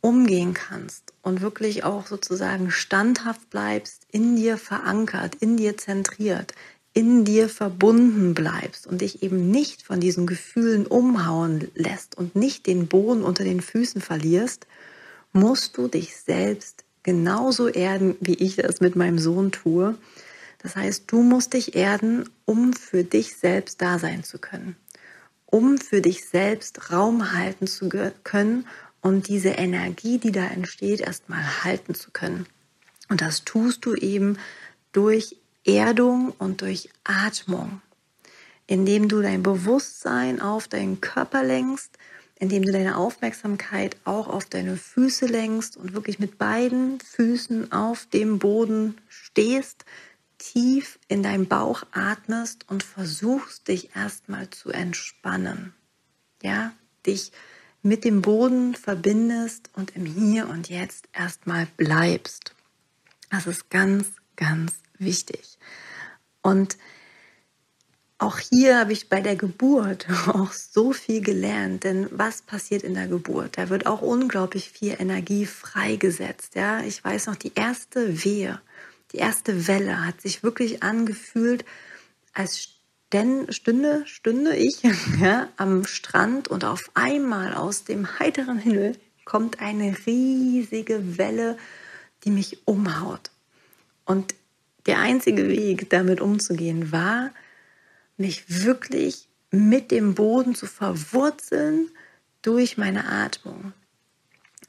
umgehen 0.00 0.54
kannst 0.54 1.12
und 1.22 1.40
wirklich 1.40 1.82
auch 1.82 2.06
sozusagen 2.06 2.70
standhaft 2.70 3.50
bleibst, 3.50 4.06
in 4.10 4.36
dir 4.36 4.56
verankert, 4.56 5.34
in 5.34 5.56
dir 5.56 5.76
zentriert, 5.76 6.54
in 6.96 7.24
dir 7.24 7.48
verbunden 7.48 8.32
bleibst 8.34 8.86
und 8.86 9.02
dich 9.02 9.22
eben 9.22 9.50
nicht 9.50 9.82
von 9.82 10.00
diesen 10.00 10.26
Gefühlen 10.26 10.86
umhauen 10.86 11.68
lässt 11.74 12.16
und 12.16 12.34
nicht 12.34 12.66
den 12.66 12.88
Boden 12.88 13.22
unter 13.22 13.44
den 13.44 13.60
Füßen 13.60 14.00
verlierst, 14.00 14.66
musst 15.32 15.76
du 15.76 15.88
dich 15.88 16.16
selbst 16.16 16.84
genauso 17.02 17.68
erden, 17.68 18.16
wie 18.20 18.34
ich 18.34 18.56
das 18.56 18.80
mit 18.80 18.96
meinem 18.96 19.18
Sohn 19.18 19.52
tue 19.52 19.96
das 20.66 20.74
heißt, 20.74 21.04
du 21.06 21.22
musst 21.22 21.54
dich 21.54 21.76
erden, 21.76 22.28
um 22.44 22.72
für 22.72 23.04
dich 23.04 23.36
selbst 23.36 23.80
da 23.82 24.00
sein 24.00 24.24
zu 24.24 24.38
können, 24.38 24.74
um 25.44 25.78
für 25.78 26.00
dich 26.00 26.24
selbst 26.24 26.90
Raum 26.90 27.32
halten 27.32 27.68
zu 27.68 27.88
können 28.24 28.66
und 29.00 29.28
diese 29.28 29.50
Energie, 29.50 30.18
die 30.18 30.32
da 30.32 30.44
entsteht, 30.44 31.00
erstmal 31.00 31.62
halten 31.62 31.94
zu 31.94 32.10
können. 32.10 32.46
Und 33.08 33.20
das 33.20 33.44
tust 33.44 33.86
du 33.86 33.94
eben 33.94 34.38
durch 34.90 35.36
Erdung 35.66 36.32
und 36.38 36.62
durch 36.62 36.88
Atmung, 37.04 37.80
indem 38.66 39.08
du 39.08 39.20
dein 39.20 39.42
Bewusstsein 39.42 40.40
auf 40.40 40.68
deinen 40.68 41.00
Körper 41.00 41.42
lenkst, 41.42 41.98
indem 42.38 42.64
du 42.64 42.72
deine 42.72 42.96
Aufmerksamkeit 42.96 43.96
auch 44.04 44.28
auf 44.28 44.44
deine 44.44 44.76
Füße 44.76 45.26
lenkst 45.26 45.76
und 45.76 45.94
wirklich 45.94 46.18
mit 46.18 46.38
beiden 46.38 47.00
Füßen 47.00 47.72
auf 47.72 48.06
dem 48.06 48.38
Boden 48.38 48.98
stehst, 49.08 49.84
tief 50.38 50.98
in 51.08 51.22
deinen 51.22 51.46
Bauch 51.46 51.84
atmest 51.92 52.66
und 52.68 52.82
versuchst 52.82 53.68
dich 53.68 53.96
erstmal 53.96 54.50
zu 54.50 54.70
entspannen. 54.70 55.74
Ja, 56.42 56.72
dich 57.06 57.32
mit 57.82 58.04
dem 58.04 58.20
Boden 58.20 58.74
verbindest 58.74 59.70
und 59.74 59.96
im 59.96 60.04
Hier 60.04 60.48
und 60.48 60.68
Jetzt 60.68 61.08
erstmal 61.12 61.66
bleibst. 61.76 62.54
Das 63.30 63.46
ist 63.46 63.70
ganz, 63.70 64.08
ganz 64.36 64.74
wichtig. 64.98 65.58
Und 66.42 66.76
auch 68.18 68.38
hier 68.38 68.78
habe 68.78 68.92
ich 68.92 69.08
bei 69.08 69.20
der 69.20 69.36
Geburt 69.36 70.06
auch 70.28 70.52
so 70.52 70.92
viel 70.92 71.20
gelernt, 71.20 71.84
denn 71.84 72.08
was 72.10 72.42
passiert 72.42 72.82
in 72.82 72.94
der 72.94 73.08
Geburt? 73.08 73.58
Da 73.58 73.68
wird 73.68 73.86
auch 73.86 74.02
unglaublich 74.02 74.70
viel 74.70 74.96
Energie 74.98 75.46
freigesetzt. 75.46 76.54
Ja, 76.54 76.80
ich 76.80 77.04
weiß 77.04 77.26
noch 77.26 77.36
die 77.36 77.52
erste 77.54 78.24
Wehe 78.24 78.60
die 79.12 79.18
erste 79.18 79.66
Welle 79.68 80.04
hat 80.04 80.20
sich 80.20 80.42
wirklich 80.42 80.82
angefühlt, 80.82 81.64
als 82.32 82.68
stünde, 83.50 84.06
stünde 84.06 84.56
ich 84.56 84.82
ja, 85.20 85.48
am 85.56 85.86
Strand 85.86 86.48
und 86.48 86.64
auf 86.64 86.90
einmal 86.94 87.54
aus 87.54 87.84
dem 87.84 88.18
heiteren 88.18 88.58
Himmel 88.58 88.96
kommt 89.24 89.60
eine 89.60 89.96
riesige 90.06 91.18
Welle, 91.18 91.56
die 92.24 92.30
mich 92.30 92.66
umhaut. 92.66 93.30
Und 94.04 94.34
der 94.86 94.98
einzige 94.98 95.48
Weg, 95.48 95.90
damit 95.90 96.20
umzugehen, 96.20 96.92
war, 96.92 97.30
mich 98.16 98.64
wirklich 98.64 99.28
mit 99.50 99.90
dem 99.90 100.14
Boden 100.14 100.54
zu 100.54 100.66
verwurzeln 100.66 101.90
durch 102.42 102.78
meine 102.78 103.06
Atmung. 103.08 103.72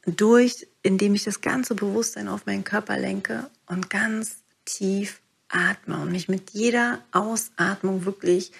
Durch, 0.05 0.67
indem 0.83 1.15
ich 1.15 1.23
das 1.23 1.41
ganze 1.41 1.75
Bewusstsein 1.75 2.27
auf 2.27 2.45
meinen 2.45 2.63
Körper 2.63 2.97
lenke 2.97 3.49
und 3.67 3.89
ganz 3.89 4.37
tief 4.65 5.21
atme 5.49 5.97
und 5.97 6.11
mich 6.11 6.27
mit 6.27 6.51
jeder 6.51 7.03
Ausatmung 7.11 8.05
wirklich 8.05 8.51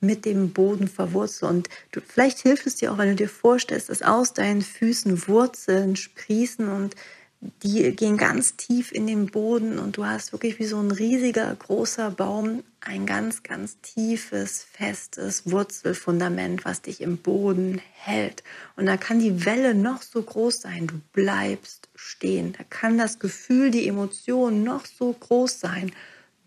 mit 0.00 0.24
dem 0.24 0.52
Boden 0.52 0.88
verwurzle. 0.88 1.48
Und 1.48 1.68
du, 1.92 2.00
vielleicht 2.00 2.38
hilft 2.38 2.66
es 2.66 2.76
dir 2.76 2.92
auch, 2.92 2.98
wenn 2.98 3.10
du 3.10 3.16
dir 3.16 3.28
vorstellst, 3.28 3.90
dass 3.90 4.02
aus 4.02 4.32
deinen 4.32 4.62
Füßen 4.62 5.28
Wurzeln 5.28 5.96
sprießen 5.96 6.68
und 6.68 6.96
die 7.40 7.96
gehen 7.96 8.18
ganz 8.18 8.56
tief 8.56 8.92
in 8.92 9.06
den 9.06 9.26
Boden 9.26 9.78
und 9.78 9.96
du 9.96 10.04
hast 10.04 10.32
wirklich 10.32 10.58
wie 10.58 10.66
so 10.66 10.78
ein 10.78 10.90
riesiger, 10.90 11.54
großer 11.54 12.10
Baum 12.10 12.62
ein 12.80 13.06
ganz, 13.06 13.42
ganz 13.42 13.80
tiefes, 13.80 14.66
festes 14.70 15.50
Wurzelfundament, 15.50 16.64
was 16.66 16.82
dich 16.82 17.00
im 17.00 17.16
Boden 17.16 17.80
hält. 17.92 18.42
Und 18.76 18.86
da 18.86 18.98
kann 18.98 19.20
die 19.20 19.46
Welle 19.46 19.74
noch 19.74 20.02
so 20.02 20.22
groß 20.22 20.60
sein, 20.60 20.86
du 20.86 21.00
bleibst 21.12 21.88
stehen. 21.94 22.54
Da 22.56 22.64
kann 22.64 22.98
das 22.98 23.18
Gefühl, 23.18 23.70
die 23.70 23.88
Emotion 23.88 24.62
noch 24.62 24.84
so 24.84 25.12
groß 25.12 25.60
sein, 25.60 25.92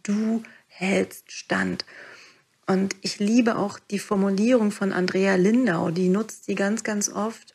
du 0.03 0.43
hältst 0.67 1.31
stand. 1.31 1.85
Und 2.67 2.95
ich 3.01 3.19
liebe 3.19 3.57
auch 3.57 3.79
die 3.79 3.99
Formulierung 3.99 4.71
von 4.71 4.93
Andrea 4.93 5.35
Lindau, 5.35 5.89
die 5.89 6.09
nutzt 6.09 6.45
sie 6.45 6.55
ganz, 6.55 6.83
ganz 6.83 7.09
oft. 7.09 7.52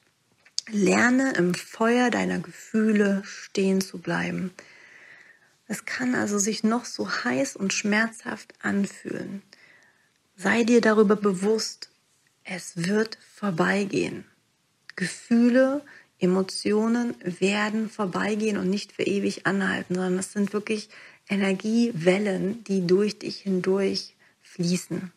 Lerne 0.70 1.32
im 1.34 1.54
Feuer 1.54 2.10
deiner 2.10 2.40
Gefühle 2.40 3.22
stehen 3.24 3.80
zu 3.80 3.98
bleiben. 3.98 4.52
Es 5.66 5.84
kann 5.84 6.14
also 6.14 6.38
sich 6.38 6.62
noch 6.62 6.84
so 6.84 7.10
heiß 7.10 7.56
und 7.56 7.72
schmerzhaft 7.72 8.54
anfühlen. 8.60 9.42
Sei 10.36 10.64
dir 10.64 10.80
darüber 10.80 11.16
bewusst, 11.16 11.90
es 12.44 12.72
wird 12.76 13.18
vorbeigehen. 13.34 14.24
Gefühle, 14.94 15.82
Emotionen 16.18 17.14
werden 17.20 17.88
vorbeigehen 17.88 18.56
und 18.56 18.68
nicht 18.68 18.92
für 18.92 19.04
ewig 19.04 19.46
anhalten, 19.46 19.94
sondern 19.94 20.18
es 20.18 20.32
sind 20.32 20.52
wirklich 20.52 20.88
Energiewellen, 21.28 22.64
die 22.64 22.86
durch 22.86 23.18
dich 23.18 23.38
hindurch 23.38 24.14
fließen. 24.42 25.12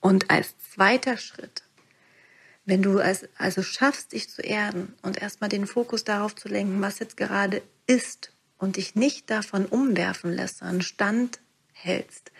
Und 0.00 0.30
als 0.30 0.54
zweiter 0.72 1.16
Schritt, 1.16 1.63
wenn 2.66 2.82
du 2.82 2.98
es 2.98 3.28
also 3.36 3.62
schaffst, 3.62 4.12
dich 4.12 4.30
zu 4.30 4.42
erden 4.42 4.94
und 5.02 5.20
erstmal 5.20 5.50
den 5.50 5.66
Fokus 5.66 6.04
darauf 6.04 6.34
zu 6.34 6.48
lenken, 6.48 6.80
was 6.80 6.98
jetzt 6.98 7.16
gerade 7.16 7.62
ist 7.86 8.32
und 8.58 8.76
dich 8.76 8.94
nicht 8.94 9.30
davon 9.30 9.66
umwerfen 9.66 10.32
lässt, 10.32 10.58
sondern 10.58 10.82
Stand 10.82 11.40
hältst, 11.72 12.32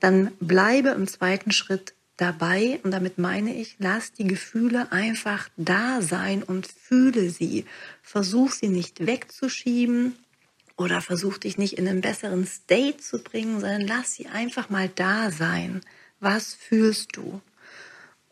dann 0.00 0.32
bleibe 0.40 0.90
im 0.90 1.06
zweiten 1.06 1.52
Schritt 1.52 1.94
dabei 2.16 2.80
und 2.82 2.92
damit 2.92 3.18
meine 3.18 3.54
ich, 3.54 3.76
lass 3.78 4.12
die 4.12 4.26
Gefühle 4.26 4.90
einfach 4.90 5.48
da 5.56 6.00
sein 6.00 6.42
und 6.42 6.66
fühle 6.66 7.30
sie. 7.30 7.66
Versuch 8.02 8.52
sie 8.52 8.68
nicht 8.68 9.06
wegzuschieben 9.06 10.16
oder 10.76 11.00
versuch 11.02 11.38
dich 11.38 11.58
nicht 11.58 11.74
in 11.74 11.88
einen 11.88 12.00
besseren 12.00 12.46
State 12.46 12.98
zu 12.98 13.22
bringen, 13.22 13.60
sondern 13.60 13.86
lass 13.86 14.14
sie 14.14 14.26
einfach 14.26 14.70
mal 14.70 14.88
da 14.94 15.30
sein. 15.30 15.82
Was 16.20 16.54
fühlst 16.54 17.16
du? 17.16 17.40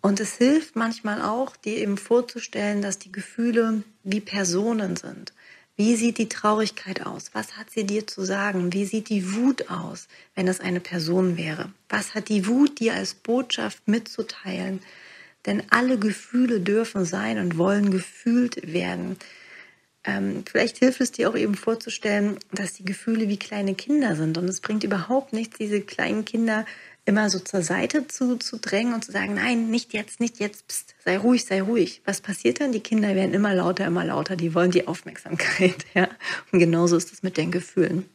Und 0.04 0.20
es 0.20 0.34
hilft 0.34 0.76
manchmal 0.76 1.23
auch, 1.23 1.56
dir 1.56 1.78
eben 1.78 1.96
vorzustellen, 1.96 2.82
dass 2.82 2.99
die 2.99 3.11
Gefühle 3.11 3.84
wie 4.02 4.20
Personen 4.20 4.96
sind. 4.96 5.32
Wie 5.76 5.96
sieht 5.96 6.18
die 6.18 6.28
Traurigkeit 6.28 7.06
aus? 7.06 7.30
Was 7.32 7.56
hat 7.56 7.70
sie 7.70 7.84
dir 7.84 8.06
zu 8.06 8.23
sagen? 8.23 8.75
Wie 8.75 8.84
sieht 8.84 9.08
die 9.08 9.32
Wut 9.32 9.70
aus, 9.70 10.08
wenn 10.34 10.46
es 10.46 10.61
eine 10.61 10.80
Person 10.80 11.38
wäre? 11.38 11.73
Was 11.88 12.14
hat 12.14 12.28
die 12.28 12.46
Wut 12.46 12.80
dir 12.80 12.92
als 12.92 13.14
Botschaft 13.14 13.88
mitzuteilen? 13.88 14.80
Denn 15.46 15.62
alle 15.70 15.99
Gefühle 15.99 16.61
dürfen 16.61 17.06
sein 17.06 17.38
und 17.38 17.56
wollen 17.56 17.90
gefühlt 17.90 18.75
werden. 18.75 19.16
Ähm, 20.04 20.44
vielleicht 20.46 20.80
hilft 20.80 21.00
es 21.00 21.12
dir 21.12 21.30
auch 21.30 21.37
eben 21.37 21.54
vorzustellen, 21.54 22.38
dass 22.52 22.75
die 22.75 22.84
Gefühle 22.84 23.30
wie 23.30 23.38
kleine 23.38 23.75
Kinder 23.75 24.16
sind. 24.16 24.37
Und 24.37 24.50
es 24.50 24.61
bringt 24.61 24.84
überhaupt 24.84 25.32
nichts, 25.32 25.56
diese 25.56 25.80
kleinen 25.80 26.26
Kinder 26.26 26.66
immer 27.06 27.28
so 27.28 27.38
zur 27.38 27.62
Seite 27.62 28.08
zu, 28.08 28.37
zu 28.37 28.58
drängen 28.58 28.94
und 28.94 29.04
zu 29.04 29.12
sagen, 29.12 29.34
nein, 29.34 29.70
nicht 29.70 29.92
jetzt, 29.92 30.20
nicht 30.20 30.40
jetzt, 30.40 30.66
pst, 30.68 30.94
sei 31.04 31.18
ruhig, 31.18 31.44
sei 31.44 31.61
ruhig. 31.61 32.00
Was 32.04 32.20
passiert 32.20 32.61
dann? 32.61 32.73
Die 32.73 32.80
Kinder 32.80 33.14
werden 33.14 33.34
immer 33.34 33.54
lauter, 33.54 33.87
immer 33.87 34.04
lauter, 34.04 34.37
die 34.37 34.54
wollen 34.54 34.70
die 34.70 34.87
Aufmerksamkeit. 34.87 35.84
Ja? 35.94 36.08
Und 36.50 36.58
genauso 36.58 36.96
ist 36.96 37.12
es 37.12 37.23
mit 37.23 37.37
den 37.37 37.50
Gefühlen. 37.50 38.08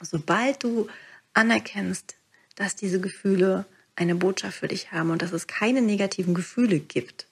Sobald 0.00 0.64
du 0.64 0.88
anerkennst, 1.34 2.16
dass 2.56 2.74
diese 2.74 3.00
Gefühle 3.00 3.64
eine 3.94 4.14
Botschaft 4.14 4.58
für 4.58 4.68
dich 4.68 4.92
haben 4.92 5.10
und 5.10 5.22
dass 5.22 5.32
es 5.32 5.46
keine 5.46 5.80
negativen 5.80 6.34
Gefühle 6.34 6.80
gibt, 6.80 7.26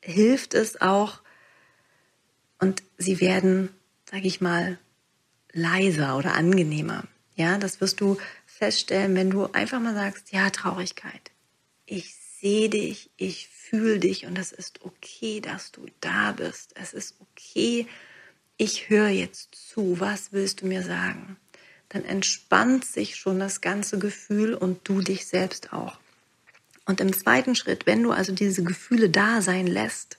hilft 0.00 0.54
es 0.54 0.80
auch, 0.80 1.20
und 2.60 2.82
sie 2.96 3.20
werden, 3.20 3.70
sage 4.10 4.26
ich 4.26 4.40
mal, 4.40 4.78
leiser 5.52 6.16
oder 6.16 6.34
angenehmer. 6.34 7.04
Ja, 7.36 7.58
das 7.58 7.80
wirst 7.80 8.00
du 8.00 8.18
feststellen, 8.58 9.14
wenn 9.14 9.30
du 9.30 9.46
einfach 9.52 9.80
mal 9.80 9.94
sagst, 9.94 10.32
ja, 10.32 10.50
Traurigkeit, 10.50 11.30
ich 11.86 12.14
sehe 12.40 12.68
dich, 12.68 13.10
ich 13.16 13.48
fühle 13.48 13.98
dich 13.98 14.26
und 14.26 14.38
es 14.38 14.52
ist 14.52 14.84
okay, 14.84 15.40
dass 15.40 15.72
du 15.72 15.86
da 16.00 16.32
bist. 16.32 16.74
Es 16.74 16.92
ist 16.92 17.16
okay, 17.20 17.86
ich 18.56 18.90
höre 18.90 19.08
jetzt 19.08 19.54
zu, 19.54 20.00
was 20.00 20.32
willst 20.32 20.62
du 20.62 20.66
mir 20.66 20.82
sagen? 20.82 21.36
Dann 21.88 22.04
entspannt 22.04 22.84
sich 22.84 23.16
schon 23.16 23.38
das 23.38 23.60
ganze 23.60 23.98
Gefühl 23.98 24.54
und 24.54 24.86
du 24.88 25.00
dich 25.00 25.26
selbst 25.26 25.72
auch. 25.72 25.98
Und 26.84 27.00
im 27.00 27.12
zweiten 27.12 27.54
Schritt, 27.54 27.86
wenn 27.86 28.02
du 28.02 28.10
also 28.10 28.32
diese 28.32 28.64
Gefühle 28.64 29.10
da 29.10 29.40
sein 29.42 29.66
lässt, 29.66 30.18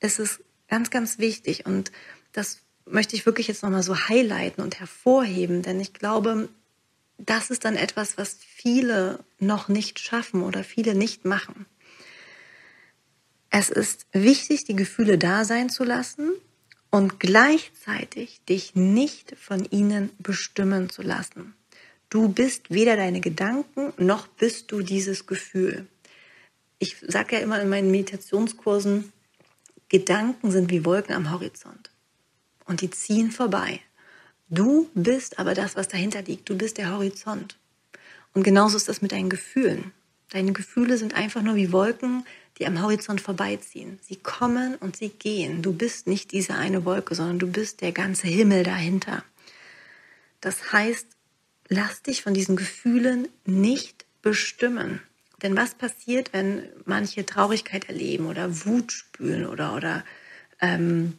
ist 0.00 0.18
es 0.18 0.40
ganz, 0.68 0.90
ganz 0.90 1.18
wichtig 1.18 1.66
und 1.66 1.92
das 2.32 2.58
möchte 2.86 3.16
ich 3.16 3.26
wirklich 3.26 3.48
jetzt 3.48 3.62
nochmal 3.62 3.82
so 3.82 3.96
highlighten 3.96 4.62
und 4.62 4.78
hervorheben, 4.80 5.62
denn 5.62 5.80
ich 5.80 5.94
glaube, 5.94 6.48
das 7.18 7.50
ist 7.50 7.64
dann 7.64 7.76
etwas, 7.76 8.18
was 8.18 8.38
viele 8.40 9.20
noch 9.38 9.68
nicht 9.68 9.98
schaffen 9.98 10.42
oder 10.42 10.64
viele 10.64 10.94
nicht 10.94 11.24
machen. 11.24 11.66
Es 13.50 13.70
ist 13.70 14.06
wichtig, 14.12 14.64
die 14.64 14.74
Gefühle 14.74 15.16
da 15.16 15.44
sein 15.44 15.70
zu 15.70 15.84
lassen 15.84 16.32
und 16.90 17.20
gleichzeitig 17.20 18.40
dich 18.48 18.74
nicht 18.74 19.36
von 19.38 19.64
ihnen 19.64 20.10
bestimmen 20.18 20.90
zu 20.90 21.02
lassen. 21.02 21.54
Du 22.10 22.28
bist 22.28 22.70
weder 22.70 22.96
deine 22.96 23.20
Gedanken 23.20 23.92
noch 23.96 24.26
bist 24.26 24.72
du 24.72 24.82
dieses 24.82 25.26
Gefühl. 25.26 25.86
Ich 26.78 26.96
sage 27.00 27.36
ja 27.36 27.42
immer 27.42 27.60
in 27.60 27.68
meinen 27.68 27.90
Meditationskursen, 27.90 29.12
Gedanken 29.88 30.50
sind 30.50 30.70
wie 30.70 30.84
Wolken 30.84 31.14
am 31.14 31.30
Horizont 31.30 31.90
und 32.66 32.80
die 32.80 32.90
ziehen 32.90 33.30
vorbei. 33.30 33.80
Du 34.48 34.90
bist 34.94 35.38
aber 35.38 35.54
das, 35.54 35.76
was 35.76 35.88
dahinter 35.88 36.22
liegt. 36.22 36.48
Du 36.48 36.56
bist 36.56 36.78
der 36.78 36.92
Horizont. 36.92 37.56
Und 38.34 38.42
genauso 38.42 38.76
ist 38.76 38.88
das 38.88 39.02
mit 39.02 39.12
deinen 39.12 39.30
Gefühlen. 39.30 39.92
Deine 40.30 40.52
Gefühle 40.52 40.98
sind 40.98 41.14
einfach 41.14 41.42
nur 41.42 41.54
wie 41.54 41.72
Wolken, 41.72 42.26
die 42.58 42.66
am 42.66 42.80
Horizont 42.82 43.20
vorbeiziehen. 43.20 43.98
Sie 44.02 44.16
kommen 44.16 44.74
und 44.76 44.96
sie 44.96 45.08
gehen. 45.08 45.62
Du 45.62 45.72
bist 45.72 46.06
nicht 46.06 46.32
diese 46.32 46.54
eine 46.54 46.84
Wolke, 46.84 47.14
sondern 47.14 47.38
du 47.38 47.50
bist 47.50 47.80
der 47.80 47.92
ganze 47.92 48.28
Himmel 48.28 48.62
dahinter. 48.64 49.24
Das 50.40 50.72
heißt, 50.72 51.06
lass 51.68 52.02
dich 52.02 52.22
von 52.22 52.34
diesen 52.34 52.56
Gefühlen 52.56 53.28
nicht 53.44 54.04
bestimmen. 54.22 55.00
Denn 55.42 55.56
was 55.56 55.74
passiert, 55.74 56.32
wenn 56.32 56.68
manche 56.84 57.26
Traurigkeit 57.26 57.88
erleben 57.88 58.26
oder 58.26 58.64
Wut 58.66 58.92
spüren 58.92 59.46
oder, 59.46 59.74
oder 59.74 60.04
ähm, 60.60 61.18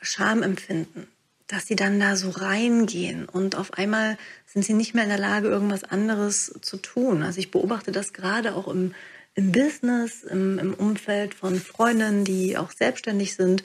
Scham 0.00 0.42
empfinden? 0.42 1.08
Dass 1.48 1.66
sie 1.66 1.76
dann 1.76 1.98
da 1.98 2.14
so 2.14 2.28
reingehen 2.28 3.24
und 3.24 3.56
auf 3.56 3.72
einmal 3.72 4.18
sind 4.46 4.64
sie 4.64 4.74
nicht 4.74 4.94
mehr 4.94 5.04
in 5.04 5.10
der 5.10 5.18
Lage, 5.18 5.48
irgendwas 5.48 5.82
anderes 5.82 6.54
zu 6.60 6.76
tun. 6.76 7.22
Also 7.22 7.40
ich 7.40 7.50
beobachte 7.50 7.90
das 7.90 8.12
gerade 8.12 8.54
auch 8.54 8.68
im, 8.68 8.94
im 9.34 9.50
Business, 9.50 10.24
im, 10.24 10.58
im 10.58 10.74
Umfeld 10.74 11.34
von 11.34 11.58
Freundinnen, 11.58 12.24
die 12.24 12.58
auch 12.58 12.70
selbstständig 12.70 13.34
sind, 13.34 13.64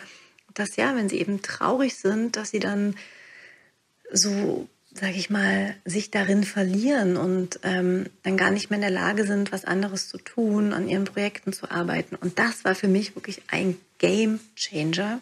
dass 0.54 0.78
ja, 0.78 0.96
wenn 0.96 1.10
sie 1.10 1.20
eben 1.20 1.42
traurig 1.42 1.96
sind, 1.96 2.38
dass 2.38 2.52
sie 2.52 2.60
dann 2.60 2.96
so, 4.12 4.70
sage 4.94 5.16
ich 5.16 5.30
mal, 5.30 5.76
sich 5.84 6.10
darin 6.10 6.46
verlieren 6.46 7.18
und 7.18 7.60
ähm, 7.64 8.06
dann 8.22 8.38
gar 8.38 8.52
nicht 8.52 8.70
mehr 8.70 8.78
in 8.78 8.82
der 8.82 8.92
Lage 8.92 9.26
sind, 9.26 9.52
was 9.52 9.66
anderes 9.66 10.08
zu 10.08 10.20
tun, 10.20 10.72
an 10.72 10.88
ihren 10.88 11.06
Projekten 11.06 11.52
zu 11.52 11.70
arbeiten. 11.70 12.16
Und 12.16 12.40
das 12.40 12.64
war 12.64 12.76
für 12.76 12.88
mich 12.88 13.16
wirklich 13.16 13.42
ein 13.48 13.78
Game 13.98 14.40
Changer 14.56 15.20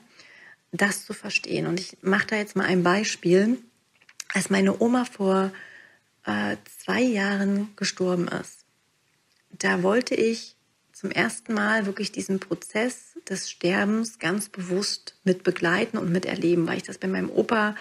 das 0.71 1.05
zu 1.05 1.13
verstehen. 1.13 1.67
Und 1.67 1.79
ich 1.79 1.97
mache 2.01 2.27
da 2.27 2.35
jetzt 2.37 2.55
mal 2.55 2.65
ein 2.65 2.83
Beispiel. 2.83 3.57
Als 4.33 4.49
meine 4.49 4.81
Oma 4.81 5.05
vor 5.05 5.51
äh, 6.25 6.55
zwei 6.83 7.01
Jahren 7.01 7.69
gestorben 7.75 8.27
ist, 8.27 8.65
da 9.51 9.83
wollte 9.83 10.15
ich 10.15 10.55
zum 10.93 11.11
ersten 11.11 11.53
Mal 11.53 11.85
wirklich 11.85 12.11
diesen 12.11 12.39
Prozess 12.39 13.17
des 13.27 13.49
Sterbens 13.49 14.19
ganz 14.19 14.49
bewusst 14.49 15.15
mit 15.23 15.43
begleiten 15.43 15.97
und 15.97 16.11
miterleben, 16.11 16.67
weil 16.67 16.77
ich 16.77 16.83
das 16.83 16.97
bei 16.97 17.07
meinem 17.07 17.29
Opa 17.29 17.75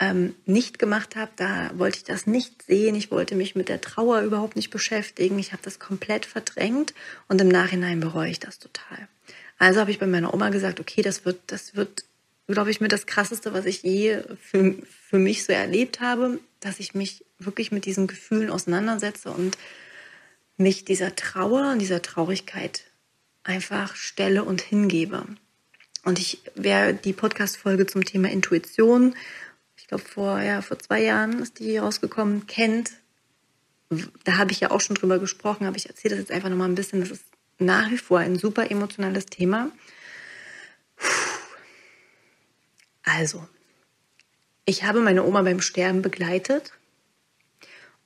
ähm, 0.00 0.34
nicht 0.44 0.78
gemacht 0.78 1.14
habe. 1.14 1.30
Da 1.36 1.70
wollte 1.74 1.98
ich 1.98 2.04
das 2.04 2.26
nicht 2.26 2.62
sehen. 2.62 2.94
Ich 2.94 3.10
wollte 3.10 3.36
mich 3.36 3.54
mit 3.54 3.68
der 3.68 3.80
Trauer 3.80 4.22
überhaupt 4.22 4.56
nicht 4.56 4.70
beschäftigen. 4.70 5.38
Ich 5.38 5.52
habe 5.52 5.62
das 5.62 5.78
komplett 5.78 6.26
verdrängt 6.26 6.94
und 7.28 7.40
im 7.40 7.48
Nachhinein 7.48 8.00
bereue 8.00 8.30
ich 8.30 8.40
das 8.40 8.58
total. 8.58 9.08
Also 9.58 9.80
habe 9.80 9.90
ich 9.90 9.98
bei 9.98 10.06
meiner 10.06 10.34
Oma 10.34 10.48
gesagt, 10.50 10.80
okay, 10.80 11.02
das 11.02 11.24
wird, 11.24 11.40
das 11.46 11.76
wird 11.76 12.04
glaube 12.46 12.70
ich, 12.70 12.80
mit 12.80 12.92
das 12.92 13.06
Krasseste, 13.06 13.54
was 13.54 13.64
ich 13.64 13.82
je 13.82 14.22
für, 14.40 14.74
für 15.08 15.18
mich 15.18 15.44
so 15.44 15.52
erlebt 15.52 16.00
habe, 16.00 16.40
dass 16.60 16.80
ich 16.80 16.94
mich 16.94 17.24
wirklich 17.38 17.72
mit 17.72 17.84
diesen 17.86 18.06
Gefühlen 18.06 18.50
auseinandersetze 18.50 19.30
und 19.30 19.56
mich 20.56 20.84
dieser 20.84 21.16
Trauer 21.16 21.72
und 21.72 21.78
dieser 21.78 22.02
Traurigkeit 22.02 22.84
einfach 23.42 23.96
stelle 23.96 24.44
und 24.44 24.60
hingebe. 24.60 25.26
Und 26.04 26.18
ich, 26.18 26.40
wer 26.54 26.92
die 26.92 27.12
Podcast-Folge 27.12 27.86
zum 27.86 28.04
Thema 28.04 28.30
Intuition, 28.30 29.14
ich 29.76 29.86
glaube 29.86 30.04
vor, 30.04 30.40
ja, 30.40 30.62
vor 30.62 30.78
zwei 30.78 31.02
Jahren 31.02 31.40
ist 31.40 31.58
die 31.58 31.78
rausgekommen, 31.78 32.46
kennt, 32.46 32.92
da 34.24 34.36
habe 34.36 34.52
ich 34.52 34.60
ja 34.60 34.70
auch 34.70 34.80
schon 34.80 34.96
drüber 34.96 35.18
gesprochen, 35.18 35.66
aber 35.66 35.76
ich 35.76 35.88
erzähle 35.88 36.16
das 36.16 36.24
jetzt 36.24 36.32
einfach 36.32 36.48
nochmal 36.48 36.68
ein 36.68 36.74
bisschen. 36.74 37.00
Das 37.00 37.10
ist 37.10 37.24
nach 37.58 37.90
wie 37.90 37.98
vor 37.98 38.18
ein 38.18 38.38
super 38.38 38.70
emotionales 38.70 39.26
Thema. 39.26 39.70
Also, 43.16 43.46
ich 44.64 44.84
habe 44.84 45.00
meine 45.00 45.24
Oma 45.24 45.42
beim 45.42 45.60
Sterben 45.60 46.02
begleitet 46.02 46.72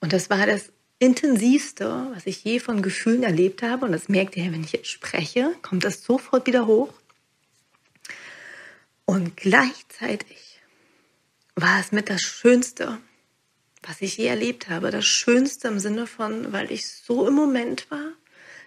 und 0.01 0.13
das 0.13 0.29
war 0.29 0.47
das 0.47 0.71
intensivste, 0.99 2.09
was 2.15 2.27
ich 2.27 2.45
je 2.45 2.59
von 2.61 2.83
Gefühlen 2.83 3.23
erlebt 3.23 3.63
habe. 3.63 3.87
Und 3.87 3.93
das 3.93 4.09
merkt 4.09 4.37
ihr, 4.37 4.53
wenn 4.53 4.65
ich 4.65 4.73
jetzt 4.73 4.89
spreche, 4.89 5.55
kommt 5.63 5.85
das 5.85 6.03
sofort 6.03 6.47
wieder 6.47 6.67
hoch. 6.67 6.93
Und 9.05 9.37
gleichzeitig 9.37 10.61
war 11.55 11.81
es 11.81 11.93
mit 11.93 12.11
das 12.11 12.23
Schönste, 12.23 12.99
was 13.83 14.03
ich 14.03 14.17
je 14.17 14.27
erlebt 14.27 14.69
habe. 14.69 14.91
Das 14.91 15.07
Schönste 15.07 15.69
im 15.69 15.79
Sinne 15.79 16.07
von, 16.07 16.53
weil 16.53 16.71
ich 16.71 16.87
so 16.87 17.27
im 17.27 17.35
Moment 17.35 17.91
war. 17.91 18.13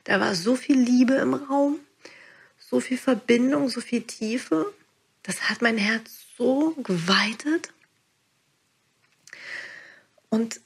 Da 0.05 0.19
war 0.19 0.33
so 0.33 0.55
viel 0.55 0.79
Liebe 0.79 1.13
im 1.15 1.35
Raum, 1.35 1.79
so 2.57 2.79
viel 2.79 2.97
Verbindung, 2.97 3.69
so 3.69 3.81
viel 3.81 4.01
Tiefe. 4.01 4.73
Das 5.21 5.49
hat 5.49 5.61
mein 5.61 5.77
Herz 5.77 6.20
so 6.41 6.73
geweitet. 6.81 7.71
Und 10.29 10.59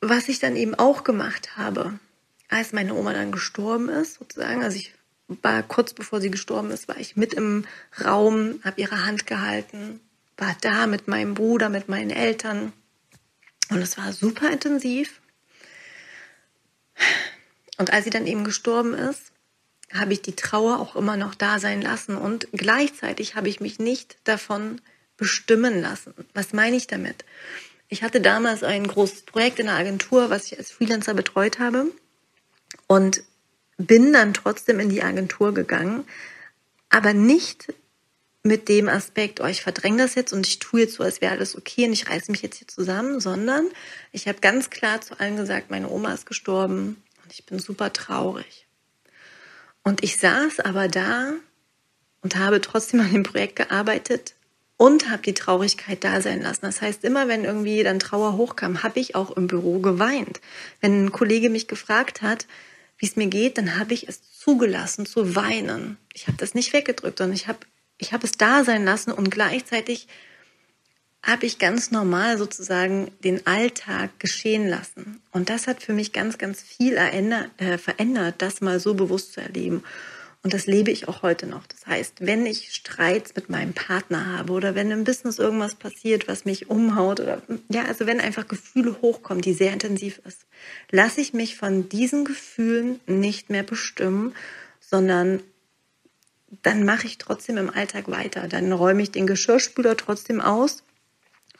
was 0.00 0.28
ich 0.28 0.38
dann 0.38 0.56
eben 0.56 0.74
auch 0.74 1.04
gemacht 1.04 1.56
habe, 1.58 1.98
als 2.48 2.72
meine 2.72 2.94
Oma 2.94 3.12
dann 3.12 3.32
gestorben 3.32 3.90
ist, 3.90 4.14
sozusagen, 4.14 4.62
also 4.62 4.78
ich 4.78 4.94
war 5.26 5.62
kurz 5.62 5.92
bevor 5.92 6.22
sie 6.22 6.30
gestorben 6.30 6.70
ist, 6.70 6.88
war 6.88 6.96
ich 6.96 7.16
mit 7.16 7.34
im 7.34 7.66
Raum, 8.02 8.60
habe 8.64 8.80
ihre 8.80 9.04
Hand 9.04 9.26
gehalten, 9.26 10.00
war 10.38 10.56
da 10.62 10.86
mit 10.86 11.06
meinem 11.06 11.34
Bruder, 11.34 11.68
mit 11.68 11.90
meinen 11.90 12.10
Eltern 12.10 12.72
und 13.68 13.78
es 13.78 13.98
war 13.98 14.12
super 14.14 14.50
intensiv. 14.50 15.20
Und 17.76 17.92
als 17.92 18.04
sie 18.04 18.10
dann 18.10 18.26
eben 18.26 18.44
gestorben 18.44 18.94
ist, 18.94 19.32
habe 19.92 20.12
ich 20.12 20.22
die 20.22 20.36
Trauer 20.36 20.80
auch 20.80 20.96
immer 20.96 21.16
noch 21.16 21.34
da 21.34 21.58
sein 21.58 21.80
lassen 21.80 22.16
und 22.16 22.48
gleichzeitig 22.52 23.34
habe 23.34 23.48
ich 23.48 23.60
mich 23.60 23.78
nicht 23.78 24.16
davon 24.24 24.80
bestimmen 25.16 25.80
lassen. 25.80 26.14
Was 26.34 26.52
meine 26.52 26.76
ich 26.76 26.86
damit? 26.86 27.24
Ich 27.88 28.02
hatte 28.02 28.20
damals 28.20 28.62
ein 28.62 28.86
großes 28.86 29.22
Projekt 29.22 29.58
in 29.58 29.66
der 29.66 29.76
Agentur, 29.76 30.30
was 30.30 30.46
ich 30.46 30.58
als 30.58 30.70
Freelancer 30.70 31.14
betreut 31.14 31.58
habe 31.58 31.86
und 32.86 33.22
bin 33.78 34.12
dann 34.12 34.34
trotzdem 34.34 34.78
in 34.80 34.90
die 34.90 35.02
Agentur 35.02 35.54
gegangen, 35.54 36.04
aber 36.90 37.14
nicht 37.14 37.72
mit 38.42 38.68
dem 38.68 38.88
Aspekt, 38.88 39.40
oh, 39.40 39.46
ich 39.46 39.62
verdränge 39.62 40.02
das 40.02 40.14
jetzt 40.14 40.32
und 40.32 40.46
ich 40.46 40.58
tue 40.58 40.80
jetzt 40.80 40.94
so, 40.94 41.02
als 41.02 41.20
wäre 41.20 41.32
alles 41.32 41.56
okay 41.56 41.86
und 41.86 41.92
ich 41.92 42.08
reiße 42.08 42.30
mich 42.30 42.42
jetzt 42.42 42.58
hier 42.58 42.68
zusammen, 42.68 43.20
sondern 43.20 43.66
ich 44.12 44.28
habe 44.28 44.40
ganz 44.40 44.70
klar 44.70 45.00
zu 45.00 45.18
allen 45.18 45.36
gesagt, 45.36 45.70
meine 45.70 45.88
Oma 45.88 46.12
ist 46.12 46.26
gestorben 46.26 47.02
und 47.22 47.32
ich 47.32 47.46
bin 47.46 47.58
super 47.58 47.92
traurig. 47.92 48.67
Und 49.88 50.04
ich 50.04 50.18
saß 50.18 50.60
aber 50.60 50.86
da 50.86 51.32
und 52.20 52.36
habe 52.36 52.60
trotzdem 52.60 53.00
an 53.00 53.10
dem 53.10 53.22
Projekt 53.22 53.56
gearbeitet 53.56 54.34
und 54.76 55.08
habe 55.08 55.22
die 55.22 55.32
Traurigkeit 55.32 56.04
da 56.04 56.20
sein 56.20 56.42
lassen. 56.42 56.66
Das 56.66 56.82
heißt, 56.82 57.04
immer 57.04 57.26
wenn 57.26 57.46
irgendwie 57.46 57.82
dann 57.82 57.98
Trauer 57.98 58.36
hochkam, 58.36 58.82
habe 58.82 59.00
ich 59.00 59.14
auch 59.14 59.30
im 59.30 59.46
Büro 59.46 59.78
geweint. 59.78 60.42
Wenn 60.82 61.06
ein 61.06 61.12
Kollege 61.12 61.48
mich 61.48 61.68
gefragt 61.68 62.20
hat, 62.20 62.46
wie 62.98 63.06
es 63.06 63.16
mir 63.16 63.28
geht, 63.28 63.56
dann 63.56 63.78
habe 63.78 63.94
ich 63.94 64.06
es 64.06 64.20
zugelassen 64.38 65.06
zu 65.06 65.34
weinen. 65.34 65.96
Ich 66.12 66.26
habe 66.26 66.36
das 66.36 66.52
nicht 66.52 66.74
weggedrückt, 66.74 67.16
sondern 67.16 67.34
ich 67.34 67.48
habe 67.48 67.60
ich 67.96 68.12
habe 68.12 68.26
es 68.26 68.32
da 68.32 68.64
sein 68.64 68.84
lassen 68.84 69.10
und 69.10 69.30
gleichzeitig 69.30 70.06
habe 71.22 71.46
ich 71.46 71.58
ganz 71.58 71.90
normal 71.90 72.38
sozusagen 72.38 73.10
den 73.24 73.46
Alltag 73.46 74.18
geschehen 74.18 74.68
lassen. 74.68 75.20
Und 75.32 75.50
das 75.50 75.66
hat 75.66 75.82
für 75.82 75.92
mich 75.92 76.12
ganz, 76.12 76.38
ganz 76.38 76.62
viel 76.62 76.96
äh, 76.96 77.78
verändert, 77.78 78.36
das 78.38 78.60
mal 78.60 78.80
so 78.80 78.94
bewusst 78.94 79.32
zu 79.32 79.40
erleben. 79.40 79.82
Und 80.44 80.54
das 80.54 80.66
lebe 80.66 80.92
ich 80.92 81.08
auch 81.08 81.22
heute 81.22 81.46
noch. 81.46 81.66
Das 81.66 81.86
heißt, 81.86 82.14
wenn 82.20 82.46
ich 82.46 82.72
Streits 82.72 83.34
mit 83.34 83.50
meinem 83.50 83.72
Partner 83.72 84.38
habe 84.38 84.52
oder 84.52 84.76
wenn 84.76 84.90
im 84.92 85.02
Business 85.02 85.40
irgendwas 85.40 85.74
passiert, 85.74 86.28
was 86.28 86.44
mich 86.44 86.70
umhaut 86.70 87.18
oder 87.18 87.42
ja, 87.68 87.84
also 87.86 88.06
wenn 88.06 88.20
einfach 88.20 88.46
Gefühle 88.46 88.96
hochkommen, 89.02 89.42
die 89.42 89.52
sehr 89.52 89.72
intensiv 89.72 90.20
ist, 90.24 90.46
lasse 90.90 91.20
ich 91.20 91.34
mich 91.34 91.56
von 91.56 91.88
diesen 91.88 92.24
Gefühlen 92.24 93.00
nicht 93.06 93.50
mehr 93.50 93.64
bestimmen, 93.64 94.32
sondern 94.80 95.42
dann 96.62 96.84
mache 96.84 97.08
ich 97.08 97.18
trotzdem 97.18 97.56
im 97.56 97.68
Alltag 97.68 98.08
weiter. 98.08 98.46
Dann 98.46 98.72
räume 98.72 99.02
ich 99.02 99.10
den 99.10 99.26
Geschirrspüler 99.26 99.96
trotzdem 99.96 100.40
aus 100.40 100.84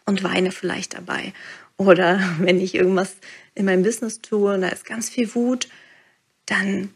und 0.08 0.24
weine 0.24 0.50
vielleicht 0.50 0.94
dabei. 0.94 1.32
Oder 1.76 2.20
wenn 2.40 2.60
ich 2.60 2.74
irgendwas 2.74 3.16
in 3.54 3.64
meinem 3.64 3.82
Business 3.82 4.20
tue 4.20 4.54
und 4.54 4.62
da 4.62 4.68
ist 4.68 4.84
ganz 4.84 5.08
viel 5.08 5.34
Wut, 5.34 5.68
dann 6.46 6.90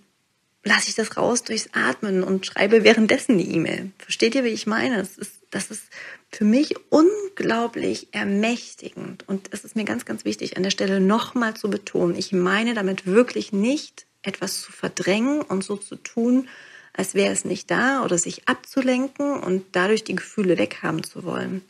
lasse 0.64 0.88
ich 0.88 0.94
das 0.94 1.16
raus 1.16 1.42
durchs 1.42 1.70
Atmen 1.72 2.22
und 2.22 2.46
schreibe 2.46 2.84
währenddessen 2.84 3.36
die 3.36 3.54
E-Mail. 3.54 3.90
Versteht 3.98 4.34
ihr, 4.34 4.44
wie 4.44 4.48
ich 4.48 4.66
meine? 4.66 4.96
Das 4.96 5.18
ist, 5.18 5.34
das 5.50 5.70
ist 5.70 5.82
für 6.30 6.44
mich 6.44 6.76
unglaublich 6.88 8.08
ermächtigend. 8.12 9.28
Und 9.28 9.48
es 9.52 9.64
ist 9.64 9.76
mir 9.76 9.84
ganz, 9.84 10.04
ganz 10.04 10.24
wichtig, 10.24 10.56
an 10.56 10.62
der 10.62 10.70
Stelle 10.70 11.00
nochmal 11.00 11.54
zu 11.54 11.68
betonen. 11.68 12.16
Ich 12.16 12.32
meine 12.32 12.74
damit 12.74 13.06
wirklich 13.06 13.52
nicht, 13.52 14.06
etwas 14.22 14.62
zu 14.62 14.70
verdrängen 14.70 15.42
und 15.42 15.64
so 15.64 15.76
zu 15.76 15.96
tun, 15.96 16.48
als 16.92 17.14
wäre 17.14 17.32
es 17.32 17.44
nicht 17.44 17.70
da 17.70 18.04
oder 18.04 18.18
sich 18.18 18.48
abzulenken 18.48 19.40
und 19.40 19.64
dadurch 19.72 20.04
die 20.04 20.14
Gefühle 20.14 20.58
weghaben 20.58 21.02
zu 21.02 21.24
wollen. 21.24 21.62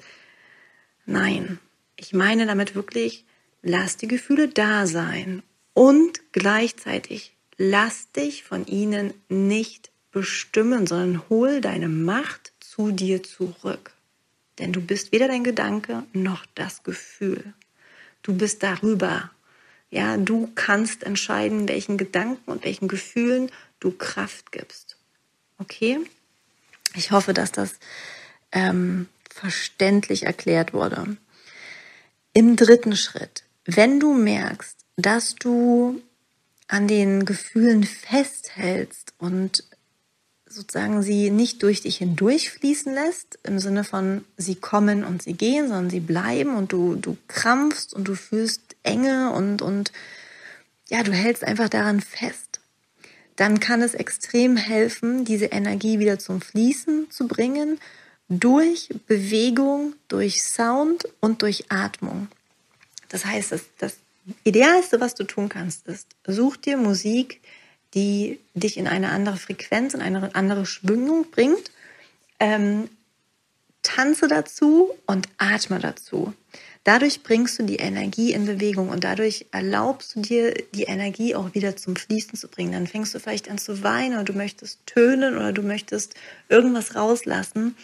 Nein, 1.07 1.59
ich 1.97 2.12
meine 2.12 2.47
damit 2.47 2.75
wirklich, 2.75 3.25
lass 3.62 3.97
die 3.97 4.09
Gefühle 4.09 4.49
da 4.49 4.87
sein 4.87 5.43
und 5.75 6.21
gleichzeitig 6.33 7.35
lass 7.57 8.11
dich 8.12 8.45
von 8.45 8.67
ihnen 8.67 9.15
nicht 9.29 9.91
bestimmen, 10.11 10.87
sondern 10.87 11.23
hol 11.29 11.61
deine 11.61 11.88
Macht 11.88 12.53
zu 12.61 12.91
dir 12.91 13.23
zurück. 13.23 13.93
Denn 14.59 14.73
du 14.73 14.81
bist 14.81 15.12
weder 15.12 15.29
dein 15.29 15.45
Gedanke 15.45 16.05
noch 16.12 16.45
das 16.55 16.83
Gefühl. 16.83 17.55
Du 18.23 18.35
bist 18.37 18.62
darüber. 18.62 19.31
Ja, 19.91 20.17
du 20.17 20.51
kannst 20.55 21.03
entscheiden, 21.03 21.69
welchen 21.69 21.99
Gedanken 21.99 22.51
und 22.51 22.65
welchen 22.65 22.88
Gefühlen 22.88 23.51
du 23.81 23.91
Kraft 23.91 24.53
gibst. 24.53 24.97
Okay? 25.59 26.01
Ich 26.95 27.11
hoffe, 27.11 27.35
dass 27.35 27.53
das 27.53 27.75
ähm, 28.53 29.09
verständlich 29.33 30.25
erklärt 30.25 30.73
wurde. 30.73 31.16
Im 32.35 32.57
dritten 32.57 32.97
Schritt, 32.97 33.45
wenn 33.64 34.01
du 34.01 34.14
merkst, 34.14 34.77
dass 34.97 35.35
du 35.35 36.01
an 36.68 36.88
den 36.88 37.25
Gefühlen 37.25 37.85
festhältst 37.85 39.14
und 39.18 39.64
sozusagen 40.47 41.03
sie 41.03 41.31
nicht 41.31 41.62
durch 41.62 41.81
dich 41.83 41.97
hindurchfließen 41.97 42.92
lässt, 42.92 43.38
im 43.42 43.59
Sinne 43.59 43.85
von 43.85 44.25
sie 44.37 44.55
kommen 44.55 45.05
und 45.05 45.23
sie 45.23 45.35
gehen, 45.35 45.68
sondern 45.68 45.90
sie 45.90 46.01
bleiben 46.01 46.57
und 46.57 46.73
du, 46.73 46.95
du 46.95 47.16
krampfst 47.29 47.95
und 47.95 48.09
du 48.09 48.14
fühlst 48.14 48.61
Enge 48.83 49.33
und, 49.33 49.62
und 49.62 49.92
ja, 50.88 51.03
du 51.03 51.12
hältst 51.12 51.45
einfach 51.45 51.68
daran 51.68 52.01
fest 52.01 52.53
dann 53.37 53.61
kann 53.61 53.83
es 53.83 53.95
extrem 53.95 54.57
helfen, 54.57 55.25
diese 55.25 55.47
Energie 55.47 55.99
wieder 55.99 56.18
zum 56.18 56.40
Fließen 56.40 57.11
zu 57.11 57.27
bringen 57.27 57.81
durch 58.28 58.88
Bewegung, 59.06 59.94
durch 60.08 60.42
Sound 60.42 61.04
und 61.20 61.42
durch 61.42 61.70
Atmung. 61.70 62.28
Das 63.08 63.24
heißt, 63.24 63.52
das, 63.52 63.62
das 63.78 63.96
Idealste, 64.44 65.00
was 65.00 65.14
du 65.14 65.24
tun 65.24 65.48
kannst, 65.48 65.87
ist, 65.87 66.08
such 66.26 66.56
dir 66.56 66.76
Musik, 66.76 67.40
die 67.94 68.38
dich 68.54 68.76
in 68.78 68.87
eine 68.87 69.11
andere 69.11 69.37
Frequenz, 69.37 69.94
in 69.94 70.00
eine 70.00 70.35
andere 70.35 70.64
Schwingung 70.64 71.30
bringt. 71.30 71.70
Ähm, 72.40 72.88
tanze 73.82 74.28
dazu 74.28 74.90
und 75.06 75.28
atme 75.38 75.78
dazu. 75.78 76.32
Dadurch 76.85 77.22
bringst 77.22 77.58
du 77.58 77.62
die 77.64 77.76
Energie 77.76 78.32
in 78.32 78.46
Bewegung 78.46 78.88
und 78.88 79.04
dadurch 79.04 79.46
erlaubst 79.52 80.16
du 80.16 80.20
dir, 80.20 80.54
die 80.74 80.85
Energie 80.85 81.35
auch 81.35 81.54
wieder 81.54 81.76
zum 81.76 81.94
Fließen 81.94 82.37
zu 82.37 82.48
bringen. 82.48 82.72
Dann 82.72 82.88
fängst 82.88 83.14
du 83.14 83.20
vielleicht 83.20 83.48
an 83.48 83.58
zu 83.58 83.85
weinen 83.85 84.14
oder 84.14 84.24
du 84.24 84.32
möchtest 84.32 84.85
tönen 84.87 85.37
oder 85.37 85.52
du 85.52 85.62
möchtest 85.62 86.14
irgendwas 86.48 86.96
rauslassen. 86.96 87.76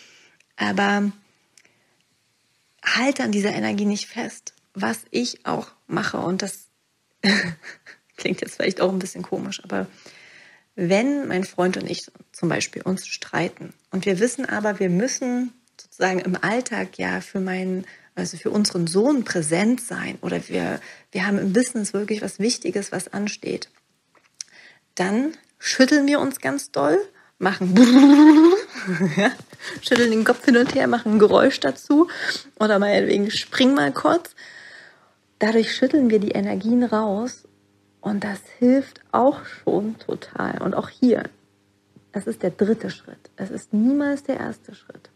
Aber 0.59 1.13
halte 2.85 3.23
an 3.23 3.33
dieser 3.33 3.53
Energie 3.53 3.87
nicht 3.87 4.07
fest. 4.07 4.55
Was 4.75 5.01
ich 5.11 5.47
auch 5.47 5.69
mache, 5.87 6.19
und 6.19 6.43
das 6.43 6.67
klingt 8.17 8.41
jetzt 8.41 8.57
vielleicht 8.57 8.81
auch 8.81 8.93
ein 8.93 8.99
bisschen 8.99 9.23
komisch, 9.23 9.63
aber 9.65 9.87
wenn 10.75 11.27
mein 11.27 11.45
Freund 11.45 11.77
und 11.77 11.91
ich 11.91 12.07
zum 12.33 12.49
Beispiel 12.49 12.83
uns 12.83 13.09
streiten 13.09 13.73
und 13.91 14.07
wir 14.07 14.21
wissen 14.21 14.47
aber, 14.47 14.79
wir 14.79 14.91
müssen 14.91 15.53
sozusagen 15.81 16.21
im 16.21 16.37
Alltag 16.41 16.99
ja 16.99 17.21
für 17.21 17.41
meinen 17.41 17.85
also 18.15 18.37
für 18.37 18.51
unseren 18.51 18.87
Sohn 18.89 19.25
präsent 19.25 19.81
sein 19.81 20.19
oder 20.23 20.49
wir, 20.49 20.81
wir 21.13 21.27
haben 21.27 21.39
im 21.39 21.53
Business 21.53 21.93
wirklich 21.93 22.21
was 22.21 22.41
Wichtiges, 22.41 22.91
was 22.91 23.13
ansteht, 23.13 23.71
dann 24.97 25.35
schütteln 25.59 26.07
wir 26.07 26.19
uns 26.21 26.41
ganz 26.41 26.73
doll, 26.73 26.99
machen 27.39 27.75
ja, 29.17 29.31
schütteln 29.83 30.11
den 30.11 30.25
Kopf 30.25 30.45
hin 30.45 30.57
und 30.57 30.75
her, 30.75 30.87
machen 30.87 31.15
ein 31.15 31.19
Geräusch 31.19 31.61
dazu 31.61 32.09
oder 32.59 32.79
meinetwegen 32.79 33.31
spring 33.31 33.75
mal 33.75 33.93
kurz. 33.93 34.35
Dadurch 35.39 35.75
schütteln 35.75 36.11
wir 36.11 36.19
die 36.19 36.33
Energien 36.33 36.83
raus 36.83 37.47
und 38.01 38.25
das 38.25 38.41
hilft 38.59 39.01
auch 39.13 39.45
schon 39.45 39.99
total. 39.99 40.61
Und 40.63 40.75
auch 40.75 40.89
hier, 40.89 41.25
es 42.13 42.27
ist 42.27 42.43
der 42.43 42.51
dritte 42.51 42.91
Schritt. 42.91 43.31
Es 43.37 43.51
ist 43.51 43.73
niemals 43.73 44.25
der 44.25 44.39
erste 44.39 44.75
Schritt. 44.75 45.11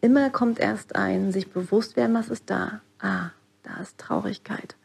Immer 0.00 0.30
kommt 0.30 0.60
erst 0.60 0.96
ein, 0.96 1.32
sich 1.32 1.50
bewusst 1.50 1.96
werden, 1.96 2.14
was 2.14 2.28
ist 2.28 2.50
da. 2.50 2.82
Ah, 2.98 3.30
da 3.62 3.80
ist 3.80 3.96
Traurigkeit. 3.96 4.76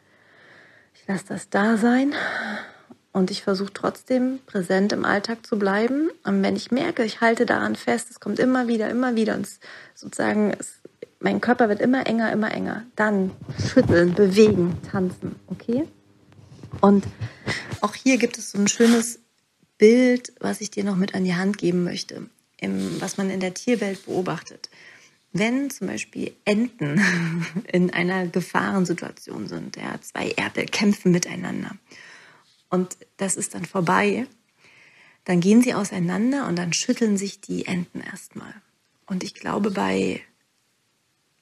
Ich 0.94 1.06
lasse 1.06 1.24
das 1.28 1.50
da 1.50 1.76
sein 1.76 2.14
und 3.12 3.30
ich 3.30 3.42
versuche 3.42 3.72
trotzdem 3.72 4.38
präsent 4.46 4.92
im 4.92 5.04
Alltag 5.04 5.44
zu 5.44 5.58
bleiben. 5.58 6.10
Und 6.24 6.42
wenn 6.42 6.56
ich 6.56 6.70
merke, 6.70 7.04
ich 7.04 7.20
halte 7.20 7.44
daran 7.44 7.74
fest, 7.74 8.08
es 8.10 8.20
kommt 8.20 8.38
immer 8.38 8.68
wieder, 8.68 8.88
immer 8.88 9.16
wieder 9.16 9.34
und 9.34 9.48
sozusagen 9.94 10.54
es, 10.58 10.74
mein 11.18 11.40
Körper 11.40 11.68
wird 11.68 11.80
immer 11.80 12.06
enger, 12.06 12.32
immer 12.32 12.52
enger, 12.52 12.84
dann 12.96 13.32
schütteln, 13.72 14.14
bewegen, 14.14 14.78
tanzen, 14.90 15.34
okay? 15.48 15.84
Und 16.80 17.04
auch 17.80 17.94
hier 17.94 18.16
gibt 18.16 18.38
es 18.38 18.52
so 18.52 18.58
ein 18.58 18.68
schönes 18.68 19.18
Bild, 19.76 20.32
was 20.40 20.60
ich 20.60 20.70
dir 20.70 20.84
noch 20.84 20.96
mit 20.96 21.14
an 21.14 21.24
die 21.24 21.34
Hand 21.34 21.58
geben 21.58 21.82
möchte, 21.84 22.26
im, 22.58 23.00
was 23.00 23.16
man 23.16 23.28
in 23.28 23.40
der 23.40 23.54
Tierwelt 23.54 24.06
beobachtet. 24.06 24.70
wenn 25.32 25.70
zum 25.70 25.88
Beispiel 25.88 26.32
Enten 26.44 27.00
in 27.72 27.92
einer 27.92 28.26
Gefahrensituation 28.26 29.48
sind, 29.48 29.76
ja, 29.76 30.00
zwei 30.00 30.30
Erpel 30.30 30.66
kämpfen 30.66 31.12
miteinander 31.12 31.72
und 32.70 32.96
das 33.16 33.36
ist 33.36 33.54
dann 33.54 33.64
vorbei, 33.64 34.26
dann 35.24 35.40
gehen 35.40 35.62
sie 35.62 35.74
auseinander 35.74 36.46
und 36.48 36.56
dann 36.56 36.72
schütteln 36.72 37.16
sich 37.16 37.40
die 37.40 37.66
Enten 37.66 38.00
erstmal. 38.00 38.54
Und 39.06 39.22
ich 39.24 39.34
glaube, 39.34 39.70
bei 39.70 40.22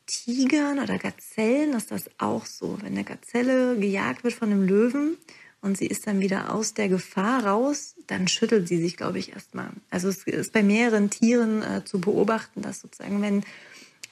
Tigern 0.07 0.79
oder 0.79 0.99
Gazellen 0.99 1.75
ist 1.75 1.91
das 1.91 2.11
auch 2.19 2.47
so. 2.47 2.79
Wenn 2.81 2.93
eine 2.93 3.05
Gazelle 3.05 3.79
gejagt 3.79 4.25
wird 4.25 4.35
von 4.35 4.51
einem 4.51 4.67
Löwen 4.67 5.19
und 5.61 5.77
sie 5.77 5.87
ist 5.87 6.07
dann 6.07 6.21
wieder 6.21 6.55
aus 6.55 6.73
der 6.73 6.89
Gefahr 6.89 7.45
raus, 7.45 7.95
dann 8.07 8.27
schüttelt 8.27 8.67
sie 8.69 8.81
sich, 8.81 8.97
glaube 8.97 9.19
ich, 9.19 9.33
erstmal. 9.33 9.71
Also 9.91 10.09
es 10.09 10.25
ist 10.25 10.53
bei 10.53 10.63
mehreren 10.63 11.11
Tieren 11.11 11.63
äh, 11.63 11.85
zu 11.85 12.01
beobachten, 12.01 12.63
dass 12.63 12.81
sozusagen, 12.81 13.21
wenn, 13.21 13.45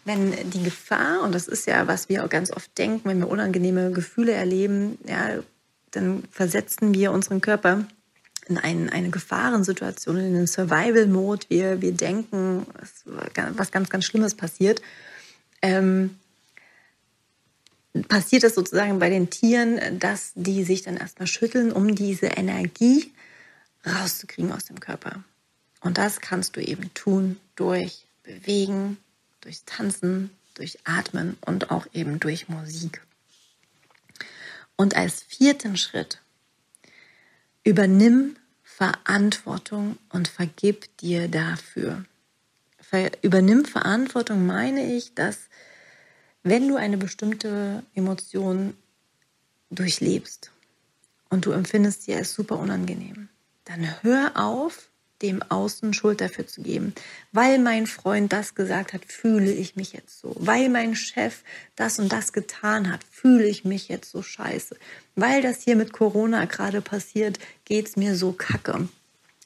wenn 0.05 0.50
die 0.50 0.62
Gefahr, 0.62 1.22
und 1.22 1.35
das 1.35 1.48
ist 1.48 1.66
ja, 1.66 1.87
was 1.87 2.11
wir 2.11 2.24
auch 2.24 2.29
ganz 2.29 2.50
oft 2.50 2.76
denken, 2.76 3.09
wenn 3.09 3.20
wir 3.20 3.29
unangenehme 3.29 3.90
Gefühle 3.90 4.33
erleben, 4.33 4.98
ja, 5.09 5.38
dann 5.90 6.25
versetzen 6.31 6.94
wir 6.94 7.12
unseren 7.12 7.40
Körper 7.40 7.87
in 8.49 8.59
ein, 8.59 8.90
eine 8.90 9.11
Gefahrensituation, 9.11 10.18
in 10.18 10.37
einen 10.37 10.46
Survival-Mode. 10.46 11.46
Wir, 11.49 11.81
wir 11.83 11.92
denken, 11.92 12.66
was 13.35 13.70
ganz, 13.70 13.88
ganz 13.88 14.05
Schlimmes 14.05 14.35
passiert. 14.35 14.81
Ähm, 15.62 16.16
passiert 18.09 18.44
es 18.44 18.55
sozusagen 18.55 18.99
bei 18.99 19.11
den 19.11 19.31
Tieren, 19.31 19.99
dass 19.99 20.33
die 20.35 20.64
sich 20.64 20.83
dann 20.83 20.96
erstmal 20.96 21.27
schütteln, 21.27 21.72
um 21.72 21.94
diese 21.94 22.27
Energie 22.27 23.12
rauszukriegen 23.87 24.53
aus 24.53 24.66
dem 24.66 24.81
Körper. 24.81 25.25
Und 25.81 25.99
das 25.99 26.20
kannst 26.20 26.57
du 26.57 26.61
eben 26.61 26.92
tun 26.94 27.38
durch 27.55 28.07
Bewegen, 28.22 28.99
durch 29.40 29.62
Tanzen, 29.64 30.31
durch 30.55 30.79
Atmen 30.85 31.37
und 31.44 31.70
auch 31.70 31.87
eben 31.92 32.18
durch 32.18 32.49
Musik. 32.49 33.06
Und 34.76 34.94
als 34.94 35.22
vierten 35.22 35.76
Schritt 35.76 36.20
übernimm 37.64 38.36
Verantwortung 38.62 39.98
und 40.10 40.28
vergib 40.28 40.96
dir 40.98 41.28
dafür. 41.28 42.04
Ver 42.78 43.10
übernimm 43.22 43.64
Verantwortung 43.64 44.46
meine 44.46 44.94
ich, 44.94 45.14
dass 45.14 45.48
wenn 46.42 46.68
du 46.68 46.76
eine 46.76 46.98
bestimmte 46.98 47.82
Emotion 47.94 48.76
durchlebst 49.70 50.52
und 51.30 51.46
du 51.46 51.52
empfindest 51.52 52.02
sie 52.02 52.14
als 52.14 52.34
super 52.34 52.58
unangenehm, 52.58 53.28
dann 53.64 54.02
hör 54.02 54.32
auf, 54.36 54.90
dem 55.22 55.42
Außen 55.42 55.94
Schuld 55.94 56.20
dafür 56.20 56.46
zu 56.46 56.62
geben. 56.62 56.94
Weil 57.33 57.59
mein 57.59 57.87
Freund 57.87 58.33
das 58.33 58.55
gesagt 58.55 58.92
hat, 58.92 59.05
fühle 59.05 59.50
ich 59.52 59.76
mich 59.76 59.92
jetzt 59.92 60.20
so. 60.20 60.35
Weil 60.38 60.68
mein 60.68 60.94
Chef 60.94 61.42
das 61.74 61.98
und 61.98 62.12
das 62.12 62.33
getan 62.33 62.92
hat, 62.92 63.00
fühle 63.11 63.46
ich 63.46 63.64
mich 63.64 63.88
jetzt 63.88 64.11
so 64.11 64.22
scheiße. 64.22 64.76
Weil 65.14 65.42
das 65.42 65.62
hier 65.62 65.76
mit 65.76 65.92
Corona 65.92 66.44
gerade 66.44 66.81
passiert, 66.81 67.38
geht 67.64 67.88
es 67.88 67.96
mir 67.96 68.16
so 68.16 68.33
kacke. 68.33 68.88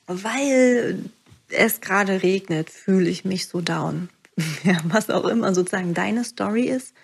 Weil 0.06 1.04
es 1.50 1.80
gerade 1.80 2.22
regnet, 2.22 2.70
fühle 2.70 3.08
ich 3.08 3.24
mich 3.24 3.46
so 3.46 3.60
down. 3.60 4.08
Ja, 4.64 4.78
was 4.84 5.10
auch 5.10 5.26
immer 5.26 5.54
sozusagen 5.54 5.92
deine 5.92 6.24
Story 6.24 6.64
ist, 6.64 6.94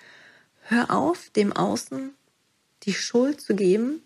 hör 0.68 0.90
auf, 0.90 1.31
dem 1.31 1.52
Außen 1.52 2.14
die 2.85 2.94
Schuld 2.94 3.40
zu 3.40 3.55
geben 3.55 4.00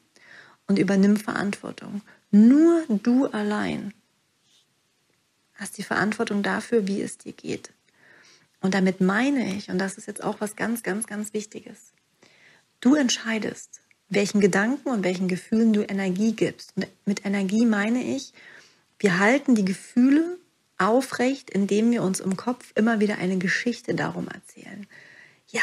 und 0.66 0.78
übernimm 0.78 1.16
Verantwortung. 1.16 2.02
Nur 2.30 2.82
du 2.88 3.26
allein 3.26 3.92
hast 5.60 5.78
die 5.78 5.82
Verantwortung 5.82 6.42
dafür, 6.42 6.86
wie 6.86 7.02
es 7.02 7.18
dir 7.18 7.32
geht. 7.32 7.72
Und 8.60 8.74
damit 8.74 9.00
meine 9.00 9.54
ich, 9.54 9.70
und 9.70 9.78
das 9.78 9.96
ist 9.96 10.06
jetzt 10.06 10.22
auch 10.22 10.40
was 10.40 10.56
ganz, 10.56 10.82
ganz, 10.82 11.06
ganz 11.06 11.32
Wichtiges, 11.32 11.92
du 12.80 12.94
entscheidest, 12.94 13.80
welchen 14.08 14.40
Gedanken 14.40 14.88
und 14.88 15.04
welchen 15.04 15.28
Gefühlen 15.28 15.72
du 15.72 15.82
Energie 15.82 16.32
gibst. 16.32 16.72
Und 16.76 16.86
mit 17.04 17.24
Energie 17.24 17.64
meine 17.64 18.02
ich, 18.02 18.32
wir 18.98 19.18
halten 19.18 19.54
die 19.54 19.64
Gefühle 19.64 20.38
aufrecht, 20.78 21.50
indem 21.50 21.90
wir 21.90 22.02
uns 22.02 22.20
im 22.20 22.36
Kopf 22.36 22.72
immer 22.74 23.00
wieder 23.00 23.18
eine 23.18 23.38
Geschichte 23.38 23.94
darum 23.94 24.28
erzählen. 24.28 24.86
Ja, 25.48 25.62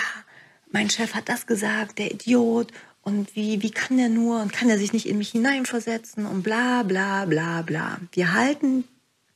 mein 0.71 0.89
Chef 0.89 1.13
hat 1.13 1.29
das 1.29 1.47
gesagt, 1.47 1.97
der 1.97 2.12
Idiot, 2.12 2.71
und 3.07 3.38
wie, 3.38 3.63
wie 3.63 3.71
kann 3.71 3.95
der 3.95 4.10
nur 4.10 4.41
und 4.41 4.51
kann 4.51 4.69
er 4.69 4.77
sich 4.77 4.91
nicht 4.91 5.07
in 5.07 5.17
mich 5.17 5.29
hineinversetzen 5.29 6.25
und 6.25 6.43
bla 6.43 6.83
bla 6.83 7.23
bla 7.23 7.62
bla. 7.62 7.99
Wir 8.12 8.33
halten 8.33 8.83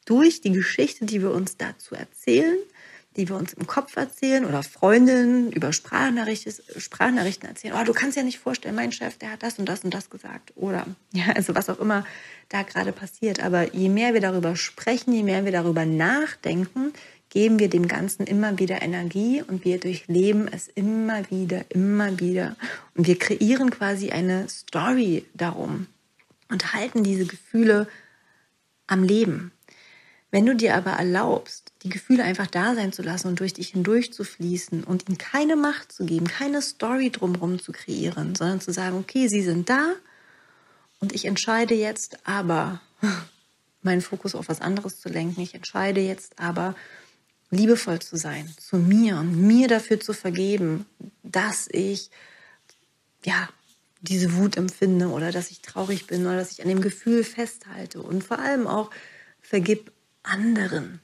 durch 0.06 0.42
die 0.42 0.52
Geschichte, 0.52 1.06
die 1.06 1.22
wir 1.22 1.32
uns 1.32 1.58
dazu 1.58 1.96
erzählen, 1.96 2.58
die 3.18 3.28
wir 3.28 3.36
uns 3.36 3.54
im 3.54 3.68
Kopf 3.68 3.96
erzählen 3.98 4.46
oder 4.46 4.64
Freundinnen 4.64 5.52
über 5.52 5.74
Sprachnachrichten, 5.74 7.50
erzählen. 7.50 7.76
Oh, 7.78 7.84
du 7.84 7.94
kannst 7.94 8.16
ja 8.16 8.24
nicht 8.24 8.40
vorstellen, 8.40 8.76
mein 8.76 8.92
Chef, 8.92 9.18
der 9.18 9.32
hat 9.32 9.44
das 9.44 9.60
und 9.60 9.68
das 9.68 9.84
und 9.84 9.94
das 9.94 10.10
gesagt. 10.10 10.54
Oder, 10.56 10.86
ja, 11.14 11.26
also 11.36 11.54
was 11.56 11.70
auch 11.70 11.80
immer 11.80 12.06
da 12.50 12.64
gerade 12.64 12.94
passiert. 12.94 13.44
Aber 13.44 13.74
je 13.74 13.90
mehr 13.90 14.14
wir 14.14 14.22
darüber 14.22 14.56
sprechen, 14.56 15.14
je 15.14 15.24
mehr 15.24 15.44
wir 15.44 15.52
darüber 15.52 15.86
nachdenken, 15.86 16.94
geben 17.30 17.60
wir 17.60 17.70
dem 17.70 17.88
Ganzen 17.88 18.28
immer 18.28 18.60
wieder 18.60 18.82
Energie 18.82 19.42
und 19.42 19.64
wir 19.66 19.80
durchleben 19.80 20.50
es 20.52 20.68
immer 20.68 21.30
wieder, 21.32 21.66
immer 21.70 22.20
wieder. 22.20 22.56
Und 22.96 23.08
wir 23.08 23.18
kreieren 23.18 23.72
quasi 23.72 24.12
eine 24.12 24.48
Story 24.50 25.26
darum 25.34 25.88
und 26.50 26.74
halten 26.74 27.04
diese 27.04 27.26
Gefühle 27.26 27.88
am 28.88 29.04
Leben. 29.04 29.52
Wenn 30.32 30.46
du 30.46 30.56
dir 30.56 30.76
aber 30.76 30.92
erlaubst, 30.92 31.74
die 31.84 31.90
Gefühle 31.90 32.24
einfach 32.24 32.48
da 32.48 32.74
sein 32.74 32.94
zu 32.94 33.02
lassen 33.02 33.28
und 33.28 33.40
durch 33.42 33.54
dich 33.54 33.70
hindurch 33.70 34.14
zu 34.14 34.24
fließen 34.24 34.86
und 34.86 35.10
ihnen 35.10 35.18
keine 35.18 35.58
Macht 35.58 35.92
zu 35.92 36.06
geben, 36.06 36.26
keine 36.26 36.62
Story 36.62 37.12
drumherum 37.12 37.60
zu 37.62 37.74
kreieren, 37.74 38.34
sondern 38.36 38.62
zu 38.62 38.72
sagen, 38.72 38.98
okay, 38.98 39.28
sie 39.28 39.42
sind 39.42 39.70
da 39.70 39.94
und 41.00 41.14
ich 41.14 41.26
entscheide 41.26 41.74
jetzt 41.76 42.26
aber, 42.26 42.80
meinen 43.82 44.02
Fokus 44.02 44.36
auf 44.36 44.48
was 44.48 44.62
anderes 44.62 45.00
zu 45.02 45.10
lenken. 45.10 45.42
Ich 45.42 45.54
entscheide 45.54 46.02
jetzt 46.02 46.40
aber, 46.40 46.76
liebevoll 47.52 48.00
zu 48.00 48.16
sein 48.16 48.50
zu 48.58 48.78
mir 48.78 49.18
und 49.18 49.36
mir 49.36 49.68
dafür 49.68 50.00
zu 50.00 50.14
vergeben, 50.14 50.86
dass 51.22 51.68
ich, 51.70 52.10
ja, 53.26 53.50
diese 54.00 54.34
Wut 54.36 54.58
empfinde 54.58 55.10
oder 55.10 55.32
dass 55.32 55.52
ich 55.52 55.62
traurig 55.62 56.08
bin 56.08 56.26
oder 56.26 56.38
dass 56.38 56.52
ich 56.52 56.62
an 56.62 56.70
dem 56.70 56.82
Gefühl 56.82 57.24
festhalte 57.24 58.02
und 58.02 58.24
vor 58.24 58.40
allem 58.40 58.66
auch 58.66 58.90
vergib 59.42 59.92
anderen, 60.24 61.00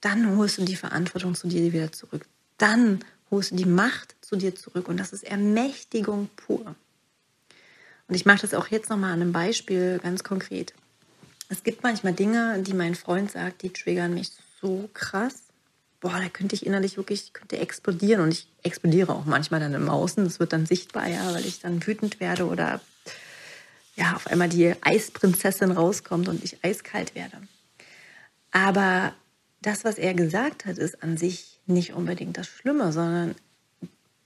dann 0.00 0.36
holst 0.36 0.58
du 0.58 0.64
die 0.64 0.76
Verantwortung 0.76 1.34
zu 1.34 1.48
dir 1.48 1.72
wieder 1.72 1.92
zurück. 1.92 2.26
Dann 2.58 3.00
holst 3.30 3.50
du 3.50 3.56
die 3.56 3.64
Macht 3.64 4.14
zu 4.20 4.36
dir 4.36 4.54
zurück. 4.54 4.88
Und 4.88 4.98
das 4.98 5.12
ist 5.12 5.24
Ermächtigung 5.24 6.28
pur. 6.36 6.74
Und 8.08 8.14
ich 8.14 8.24
mache 8.24 8.42
das 8.42 8.54
auch 8.54 8.68
jetzt 8.68 8.88
nochmal 8.88 9.12
an 9.12 9.22
einem 9.22 9.32
Beispiel 9.32 9.98
ganz 10.02 10.22
konkret. 10.22 10.74
Es 11.48 11.64
gibt 11.64 11.82
manchmal 11.82 12.12
Dinge, 12.12 12.62
die 12.62 12.74
mein 12.74 12.94
Freund 12.94 13.30
sagt, 13.30 13.62
die 13.62 13.72
triggern 13.72 14.14
mich 14.14 14.30
so 14.60 14.88
krass. 14.94 15.42
Boah, 16.00 16.20
da 16.20 16.28
könnte 16.28 16.54
ich 16.54 16.66
innerlich 16.66 16.96
wirklich, 16.96 17.32
könnte 17.32 17.58
explodieren. 17.58 18.22
Und 18.22 18.32
ich 18.32 18.48
explodiere 18.62 19.12
auch 19.12 19.24
manchmal 19.24 19.60
dann 19.60 19.74
im 19.74 19.88
Außen. 19.88 20.24
Das 20.24 20.38
wird 20.38 20.52
dann 20.52 20.66
sichtbar, 20.66 21.08
ja, 21.08 21.32
weil 21.32 21.46
ich 21.46 21.60
dann 21.60 21.84
wütend 21.84 22.20
werde 22.20 22.46
oder 22.46 22.80
ja, 23.96 24.14
auf 24.14 24.26
einmal 24.26 24.48
die 24.48 24.74
Eisprinzessin 24.82 25.72
rauskommt 25.72 26.28
und 26.28 26.44
ich 26.44 26.62
eiskalt 26.62 27.14
werde. 27.14 27.38
Aber 28.56 29.12
das, 29.60 29.84
was 29.84 29.98
er 29.98 30.14
gesagt 30.14 30.64
hat, 30.64 30.78
ist 30.78 31.02
an 31.02 31.18
sich 31.18 31.60
nicht 31.66 31.92
unbedingt 31.92 32.38
das 32.38 32.46
Schlimme, 32.46 32.90
sondern 32.90 33.34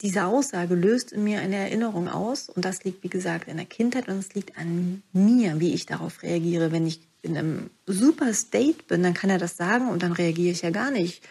diese 0.02 0.24
Aussage 0.24 0.76
löst 0.76 1.10
in 1.10 1.24
mir 1.24 1.40
eine 1.40 1.56
Erinnerung 1.56 2.08
aus 2.08 2.48
und 2.48 2.64
das 2.64 2.84
liegt, 2.84 3.02
wie 3.02 3.08
gesagt, 3.08 3.48
in 3.48 3.56
der 3.56 3.66
Kindheit 3.66 4.06
und 4.06 4.18
es 4.18 4.32
liegt 4.34 4.56
an 4.56 5.02
mir, 5.12 5.58
wie 5.58 5.74
ich 5.74 5.84
darauf 5.84 6.22
reagiere. 6.22 6.70
Wenn 6.70 6.86
ich 6.86 7.00
in 7.22 7.36
einem 7.36 7.70
super 7.86 8.32
State 8.32 8.84
bin, 8.86 9.02
dann 9.02 9.14
kann 9.14 9.30
er 9.30 9.38
das 9.38 9.56
sagen 9.56 9.88
und 9.88 10.04
dann 10.04 10.12
reagiere 10.12 10.52
ich 10.52 10.62
ja 10.62 10.70
gar 10.70 10.92
nicht 10.92 11.24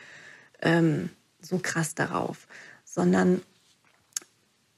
ähm, 0.61 1.09
so 1.39 1.57
krass 1.57 1.95
darauf, 1.95 2.47
sondern 2.83 3.41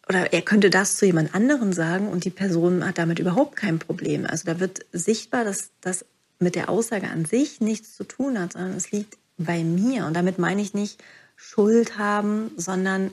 oder 0.07 0.31
er 0.31 0.43
könnte 0.43 0.69
das 0.69 0.97
zu 0.97 1.07
jemand 1.07 1.33
anderen 1.33 1.73
sagen 1.73 2.07
und 2.07 2.23
die 2.23 2.29
Person 2.29 2.85
hat 2.85 2.99
damit 2.99 3.17
überhaupt 3.17 3.55
kein 3.55 3.79
Problem. 3.79 4.27
Also 4.27 4.45
da 4.45 4.59
wird 4.59 4.85
sichtbar, 4.91 5.43
dass 5.43 5.71
das 5.81 6.05
mit 6.41 6.55
der 6.55 6.69
Aussage 6.69 7.09
an 7.09 7.25
sich 7.25 7.61
nichts 7.61 7.95
zu 7.95 8.03
tun 8.03 8.39
hat, 8.39 8.53
sondern 8.53 8.73
es 8.73 8.91
liegt 8.91 9.17
bei 9.37 9.63
mir. 9.63 10.05
Und 10.05 10.13
damit 10.13 10.39
meine 10.39 10.61
ich 10.61 10.73
nicht 10.73 11.01
Schuld 11.35 11.97
haben, 11.97 12.51
sondern 12.57 13.11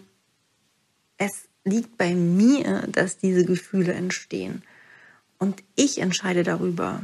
es 1.16 1.48
liegt 1.64 1.96
bei 1.98 2.14
mir, 2.14 2.86
dass 2.88 3.18
diese 3.18 3.44
Gefühle 3.44 3.92
entstehen. 3.92 4.62
Und 5.38 5.62
ich 5.76 5.98
entscheide 5.98 6.42
darüber, 6.42 7.02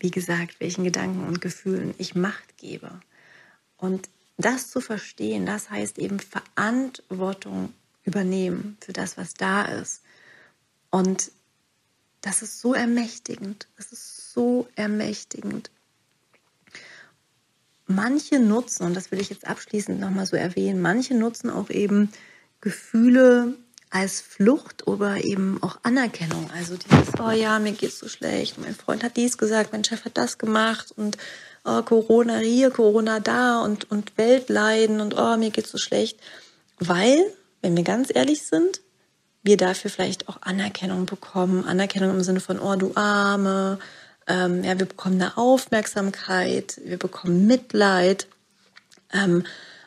wie 0.00 0.10
gesagt, 0.10 0.60
welchen 0.60 0.84
Gedanken 0.84 1.26
und 1.26 1.40
Gefühlen 1.40 1.94
ich 1.98 2.14
Macht 2.14 2.56
gebe. 2.56 2.90
Und 3.76 4.08
das 4.36 4.70
zu 4.70 4.80
verstehen, 4.80 5.46
das 5.46 5.70
heißt 5.70 5.98
eben 5.98 6.18
Verantwortung 6.18 7.72
übernehmen 8.04 8.76
für 8.80 8.92
das, 8.92 9.16
was 9.16 9.34
da 9.34 9.64
ist. 9.64 10.02
Und 10.90 11.30
das 12.22 12.40
ist 12.42 12.60
so 12.60 12.72
ermächtigend. 12.72 13.68
Das 13.76 13.92
ist 13.92 14.32
so 14.32 14.68
ermächtigend. 14.74 15.70
manche 17.86 18.38
nutzen, 18.38 18.86
und 18.86 18.94
das 18.94 19.10
will 19.10 19.20
ich 19.20 19.28
jetzt 19.28 19.46
abschließend 19.46 20.00
nochmal 20.00 20.24
so 20.24 20.36
erwähnen, 20.36 20.80
manche 20.80 21.14
nutzen 21.14 21.50
auch 21.50 21.68
eben 21.68 22.10
Gefühle 22.62 23.54
als 23.90 24.22
Flucht 24.22 24.86
oder 24.86 25.22
eben 25.22 25.62
auch 25.62 25.78
Anerkennung. 25.82 26.48
Also 26.56 26.76
dieses, 26.76 27.20
oh 27.20 27.30
ja, 27.30 27.58
mir 27.58 27.72
geht's 27.72 27.98
so 27.98 28.08
schlecht, 28.08 28.56
mein 28.58 28.74
Freund 28.74 29.04
hat 29.04 29.18
dies 29.18 29.36
gesagt, 29.36 29.72
mein 29.72 29.84
Chef 29.84 30.06
hat 30.06 30.16
das 30.16 30.38
gemacht 30.38 30.92
und 30.96 31.18
oh, 31.64 31.82
Corona 31.82 32.38
hier, 32.38 32.70
Corona 32.70 33.20
da 33.20 33.60
und, 33.60 33.90
und 33.90 34.16
Weltleiden 34.16 35.00
und 35.00 35.14
oh, 35.18 35.36
mir 35.36 35.50
geht's 35.50 35.70
so 35.70 35.78
schlecht. 35.78 36.18
Weil, 36.78 37.18
wenn 37.60 37.76
wir 37.76 37.84
ganz 37.84 38.08
ehrlich 38.14 38.44
sind, 38.44 38.80
wir 39.42 39.56
dafür 39.56 39.90
vielleicht 39.90 40.28
auch 40.28 40.38
Anerkennung 40.42 41.06
bekommen. 41.06 41.64
Anerkennung 41.64 42.10
im 42.10 42.22
Sinne 42.22 42.40
von, 42.40 42.58
oh, 42.58 42.76
du 42.76 42.92
Arme. 42.94 43.78
Ähm, 44.26 44.62
ja, 44.62 44.78
wir 44.78 44.86
bekommen 44.86 45.20
eine 45.20 45.36
Aufmerksamkeit, 45.36 46.80
wir 46.84 46.98
bekommen 46.98 47.46
Mitleid. 47.46 48.28
Ähm, 49.12 49.44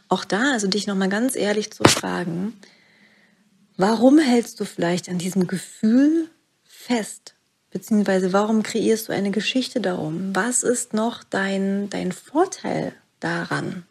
auch 0.09 0.25
da, 0.25 0.51
also 0.51 0.67
dich 0.67 0.87
nochmal 0.87 1.09
ganz 1.09 1.35
ehrlich 1.35 1.71
zu 1.71 1.83
fragen, 1.83 2.59
warum 3.77 4.19
hältst 4.19 4.59
du 4.59 4.65
vielleicht 4.65 5.09
an 5.09 5.17
diesem 5.17 5.47
Gefühl 5.47 6.29
fest? 6.63 7.35
Beziehungsweise 7.71 8.31
warum 8.31 8.63
kreierst 8.63 9.09
du 9.09 9.13
eine 9.13 9.31
Geschichte 9.31 9.81
darum? 9.81 10.35
Was 10.35 10.63
ist 10.63 10.93
noch 10.93 11.23
dein, 11.23 11.89
dein 11.89 12.11
Vorteil 12.11 12.93
daran? 13.19 13.85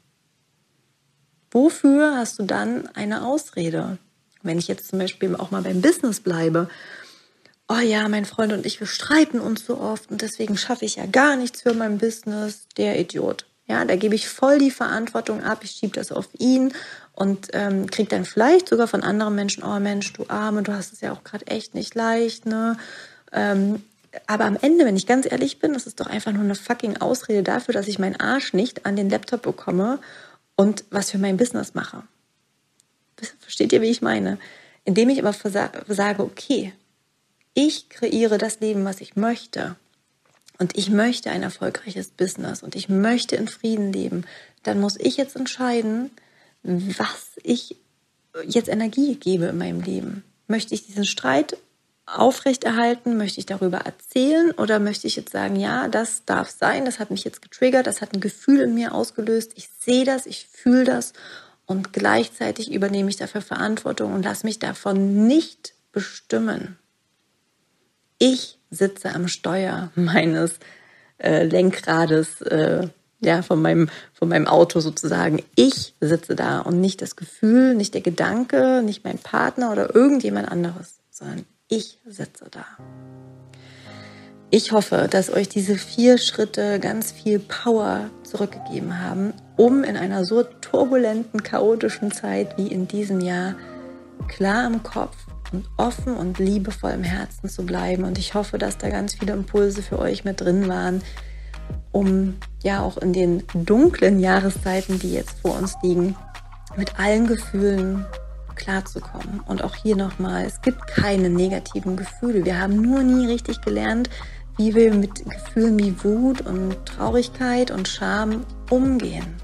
Wofür 1.51 2.17
hast 2.17 2.39
du 2.39 2.45
dann 2.45 2.87
eine 2.89 3.27
Ausrede? 3.27 3.99
Wenn 4.45 4.59
ich 4.59 4.69
jetzt 4.69 4.89
zum 4.89 4.99
Beispiel 4.99 5.35
auch 5.35 5.51
mal 5.51 5.63
beim 5.63 5.81
Business 5.81 6.21
bleibe, 6.21 6.69
oh 7.69 7.81
ja, 7.81 8.09
mein 8.09 8.25
Freund 8.25 8.53
und 8.53 8.67
ich, 8.67 8.81
wir 8.81 8.87
streiten 8.87 9.41
uns 9.41 9.67
so 9.67 9.79
oft 9.79 10.11
und 10.11 10.23
deswegen 10.23 10.57
schaffe 10.57 10.85
ich 10.85 10.97
ja 10.97 11.07
gar 11.07 11.37
nichts 11.37 11.63
für 11.63 11.75
mein 11.75 11.99
Business, 11.99 12.67
der 12.77 12.99
Idiot. 13.01 13.47
Ja, 13.67 13.85
da 13.85 13.97
gebe 13.97 14.15
ich 14.15 14.29
voll 14.29 14.59
die 14.59 14.71
Verantwortung 14.71 15.43
ab, 15.43 15.61
ich 15.63 15.71
schiebe 15.71 15.95
das 15.95 16.13
auf 16.13 16.29
ihn 16.39 16.75
und 17.15 17.49
ähm, 17.55 17.91
kriege 17.91 18.11
dann 18.11 18.27
vielleicht 18.27 18.69
sogar 18.69 18.87
von 18.87 19.03
anderen 19.03 19.35
Menschen, 19.35 19.65
oh 19.65 19.81
Mensch, 19.81 20.13
du 20.13 20.27
Arme, 20.29 20.63
du 20.63 20.75
hast 20.75 20.93
es 20.93 21.01
ja 21.01 21.13
auch 21.13 21.25
gerade 21.25 21.47
echt 21.47 21.75
nicht 21.75 21.95
leicht, 21.95 22.45
ne? 22.45 22.77
Ähm, 23.33 23.83
aber 24.27 24.45
am 24.45 24.57
Ende, 24.61 24.85
wenn 24.85 24.97
ich 24.97 25.07
ganz 25.07 25.27
ehrlich 25.31 25.59
bin, 25.59 25.73
das 25.73 25.87
ist 25.87 25.99
doch 25.99 26.07
einfach 26.07 26.33
nur 26.33 26.43
eine 26.43 26.55
fucking 26.55 26.99
Ausrede 26.99 27.43
dafür, 27.43 27.75
dass 27.75 27.89
ich 27.89 27.99
meinen 27.99 28.21
Arsch 28.21 28.53
nicht 28.53 28.87
an 28.87 28.97
den 28.97 29.11
Laptop 29.11 29.43
bekomme 29.43 29.99
und 30.57 30.85
was 30.91 31.11
für 31.11 31.19
mein 31.19 31.37
Business 31.37 31.75
mache. 31.75 32.03
Versteht 33.41 33.73
ihr, 33.73 33.83
wie 33.83 33.91
ich 33.91 34.03
meine? 34.03 34.39
Indem 34.85 35.09
ich 35.09 35.25
aber 35.25 35.33
sage, 35.33 36.23
okay, 36.23 36.73
ich 37.55 37.89
kreiere 37.89 38.39
das 38.39 38.61
Leben, 38.61 38.85
was 38.85 39.01
ich 39.01 39.17
möchte. 39.17 39.77
Und 40.59 40.77
ich 40.77 40.91
möchte 40.91 41.31
ein 41.31 41.43
erfolgreiches 41.43 42.09
Business 42.09 42.63
und 42.63 42.77
ich 42.77 42.89
möchte 42.89 43.37
in 43.37 43.49
Frieden 43.49 43.93
leben. 43.93 44.25
Dann 44.63 44.81
muss 44.81 44.97
ich 44.99 45.17
jetzt 45.17 45.37
entscheiden, 45.37 46.11
was 46.63 47.33
ich 47.43 47.77
jetzt 48.47 48.69
Energie 48.69 49.17
gebe 49.17 49.47
in 49.47 49.59
meinem 49.59 49.81
Leben. 49.81 50.25
Möchte 50.47 50.75
ich 50.75 50.87
diesen 50.87 51.05
Streit 51.05 51.57
aufrechterhalten? 52.07 53.17
Möchte 53.17 53.41
ich 53.41 53.47
darüber 53.47 53.79
erzählen? 53.79 54.53
Oder 54.53 54.79
möchte 54.79 55.07
ich 55.07 55.17
jetzt 55.17 55.33
sagen, 55.33 55.57
ja, 55.57 55.89
das 55.89 56.25
darf 56.25 56.51
sein, 56.51 56.85
das 56.85 56.99
hat 56.99 57.11
mich 57.11 57.25
jetzt 57.25 57.43
getriggert, 57.43 57.87
das 57.87 58.01
hat 58.01 58.13
ein 58.13 58.21
Gefühl 58.21 58.61
in 58.61 58.75
mir 58.75 58.95
ausgelöst, 58.95 59.53
ich 59.57 59.69
sehe 59.81 60.05
das, 60.05 60.27
ich 60.27 60.47
fühle 60.47 60.85
das 60.85 61.13
und 61.67 61.93
gleichzeitig 61.93 62.73
übernehme 62.73 63.11
ich 63.11 63.17
dafür 63.17 63.41
Verantwortung 63.41 64.15
und 64.15 64.25
lasse 64.25 64.47
mich 64.47 64.59
davon 64.59 65.27
nicht 65.27 65.75
bestimmen. 65.93 66.79
Ich 68.19 68.59
sitze 68.71 69.15
am 69.15 69.29
Steuer 69.29 69.91
meines 69.95 70.59
äh, 71.19 71.45
Lenkrades, 71.45 72.41
äh, 72.43 72.89
ja, 73.21 73.43
von 73.43 73.63
meinem, 73.63 73.89
von 74.13 74.29
meinem 74.29 74.47
Auto 74.47 74.81
sozusagen. 74.81 75.43
Ich 75.57 75.95
sitze 76.01 76.37
da 76.37 76.61
und 76.61 76.81
nicht 76.81 77.01
das 77.01 77.17
Gefühl, 77.17 77.75
nicht 77.75 77.95
der 77.95 78.03
Gedanke, 78.03 78.83
nicht 78.85 79.05
mein 79.05 79.19
Partner 79.19 79.73
oder 79.73 79.95
irgendjemand 79.95 80.51
anderes, 80.51 80.97
sondern 81.11 81.47
ich 81.69 81.99
sitze 82.05 82.47
da. 82.51 82.67
Ich 84.57 84.71
hoffe, 84.71 85.09
dass 85.11 85.33
euch 85.33 85.49
diese 85.49 85.75
vier 85.75 86.17
Schritte 86.17 86.79
ganz 86.79 87.11
viel 87.11 87.41
Power 87.41 88.09
zurückgegeben 88.23 89.01
haben, 89.01 89.35
um 89.57 89.83
in 89.83 89.97
einer 89.97 90.25
so 90.25 90.45
turbulenten, 90.45 91.43
chaotischen 91.43 92.13
Zeit 92.13 92.57
wie 92.57 92.69
in 92.69 92.87
diesem 92.87 93.19
Jahr 93.19 93.57
klar 94.29 94.69
im 94.69 94.85
Kopf 94.85 95.17
und 95.51 95.67
offen 95.77 96.17
und 96.17 96.39
liebevoll 96.39 96.93
im 96.93 97.03
Herzen 97.03 97.49
zu 97.49 97.67
bleiben. 97.67 98.05
Und 98.05 98.17
ich 98.17 98.35
hoffe, 98.35 98.57
dass 98.57 98.79
da 98.79 98.91
ganz 98.91 99.15
viele 99.15 99.33
Impulse 99.33 99.83
für 99.83 99.99
euch 99.99 100.25
mit 100.25 100.41
drin 100.41 100.69
waren, 100.69 101.03
um 101.91 102.37
ja 102.63 102.81
auch 102.81 102.97
in 102.99 103.13
den 103.13 103.43
dunklen 103.55 104.21
Jahreszeiten, 104.21 105.01
die 105.01 105.15
jetzt 105.15 105.41
vor 105.41 105.59
uns 105.59 105.75
liegen, 105.83 106.15
mit 106.77 106.97
allen 107.01 107.27
Gefühlen 107.27 108.07
klarzukommen. 108.55 109.41
Und 109.49 109.65
auch 109.65 109.75
hier 109.75 109.97
nochmal, 109.97 110.45
es 110.45 110.63
gibt 110.63 110.87
keine 110.87 111.29
negativen 111.29 111.97
Gefühle. 111.97 112.45
Wir 112.45 112.61
haben 112.61 112.81
nur 112.81 113.03
nie 113.03 113.27
richtig 113.27 113.61
gelernt, 113.63 114.09
wie 114.57 114.75
wir 114.75 114.95
mit 114.95 115.25
Gefühlen 115.25 115.79
wie 115.79 115.95
Wut 116.05 116.43
und 116.43 116.77
Traurigkeit 116.87 117.71
und 117.71 117.89
Scham 117.89 118.45
umgehen. 118.71 119.35